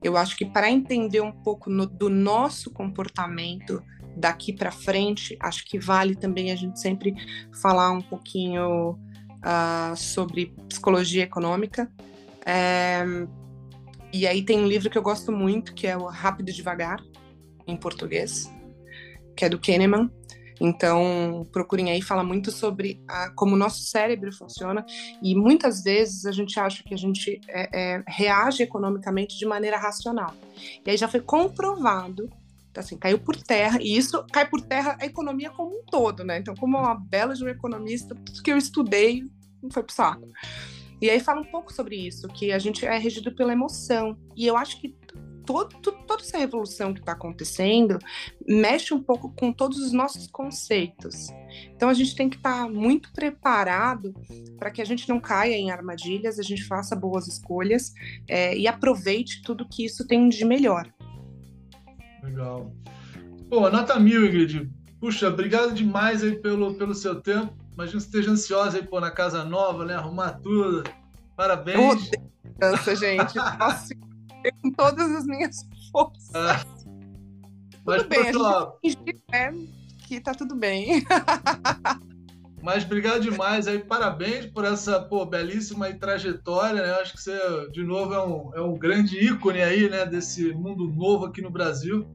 [0.02, 3.84] Eu acho que para entender um pouco no, do nosso comportamento
[4.16, 7.14] daqui para frente, acho que vale também a gente sempre
[7.62, 8.98] falar um pouquinho
[9.40, 11.92] uh, sobre psicologia econômica.
[12.46, 13.04] É,
[14.12, 17.00] e aí tem um livro que eu gosto muito, que é o Rápido e Devagar,
[17.68, 18.52] em português,
[19.36, 20.10] que é do Kahneman.
[20.60, 24.86] Então, procurem aí, fala muito sobre a, como o nosso cérebro funciona
[25.24, 29.78] e muitas vezes a gente acha que a gente é, é, reage economicamente de maneira
[29.78, 30.34] racional.
[30.86, 32.30] E aí já foi comprovado,
[32.76, 36.38] assim, caiu por terra, e isso cai por terra a economia como um todo, né?
[36.38, 39.24] Então, como uma bela de economista, tudo que eu estudei
[39.72, 40.28] foi pro saco.
[41.02, 44.18] E aí fala um pouco sobre isso, que a gente é regido pela emoção.
[44.36, 44.96] E eu acho que
[45.50, 47.98] todo, toda essa revolução que está acontecendo
[48.48, 51.30] mexe um pouco com todos os nossos conceitos.
[51.76, 54.14] Então a gente tem que estar tá muito preparado
[54.60, 57.94] para que a gente não caia em armadilhas, a gente faça boas escolhas
[58.28, 60.94] é, e aproveite tudo que isso tem de melhor.
[62.24, 62.72] Legal.
[63.50, 64.70] Pô, nota mil, Ingrid.
[65.00, 67.54] Puxa, obrigado demais aí pelo, pelo seu tempo.
[67.74, 69.96] Imagino que esteja ansiosa aí, pô, na casa nova, né?
[69.96, 70.84] Arrumar tudo.
[71.36, 72.12] Parabéns.
[72.60, 73.36] Nossa, gente.
[73.36, 73.96] Nossa,
[74.62, 75.58] com todas as minhas
[75.92, 76.36] forças.
[76.36, 76.64] Ah,
[77.86, 78.32] tudo bem, a
[78.84, 79.68] gente né,
[80.08, 81.04] que tá tudo bem.
[82.62, 86.92] Mas obrigado demais aí, parabéns por essa pô, belíssima trajetória, né?
[87.02, 87.38] Acho que você,
[87.72, 91.50] de novo, é um, é um grande ícone aí, né, desse mundo novo aqui no
[91.50, 92.08] Brasil.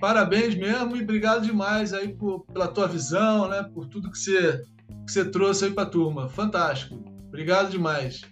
[0.00, 4.62] Parabéns mesmo e obrigado demais aí por, pela tua visão, né, por tudo que você,
[5.06, 6.28] que você trouxe aí para a turma.
[6.28, 6.98] Fantástico.
[7.28, 8.22] Obrigado demais.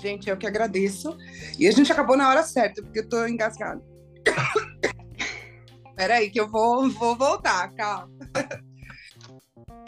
[0.00, 1.16] Gente, eu que agradeço.
[1.58, 3.82] E a gente acabou na hora certa, porque eu tô engasgada.
[5.96, 8.10] Peraí, que eu vou, vou voltar, calma.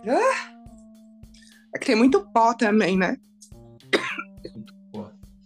[0.06, 0.58] Ah!
[1.74, 3.16] É que tem muito pó também, né?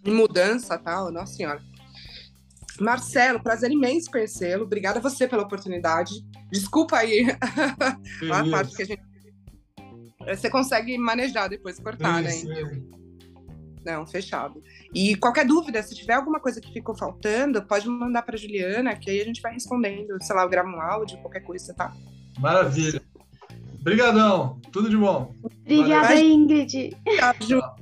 [0.06, 1.60] Mudança tal, nossa senhora.
[2.80, 4.64] Marcelo, prazer imenso conhecê-lo.
[4.64, 6.12] Obrigada a você pela oportunidade.
[6.50, 7.26] Desculpa aí
[8.30, 9.02] a parte que a gente.
[10.28, 12.30] Você consegue manejar depois, cortar, né?
[13.84, 14.62] Não, fechado.
[14.94, 19.10] E qualquer dúvida, se tiver alguma coisa que ficou faltando, pode mandar para Juliana, que
[19.10, 20.16] aí a gente vai respondendo.
[20.20, 21.92] Sei lá, eu gravo um áudio, qualquer coisa, tá?
[22.38, 23.00] Maravilha.
[23.80, 24.60] Obrigadão.
[24.70, 25.34] Tudo de bom.
[25.42, 26.24] Obrigada, Valeu.
[26.24, 26.96] Ingrid.
[27.04, 27.81] Tchau, Ju.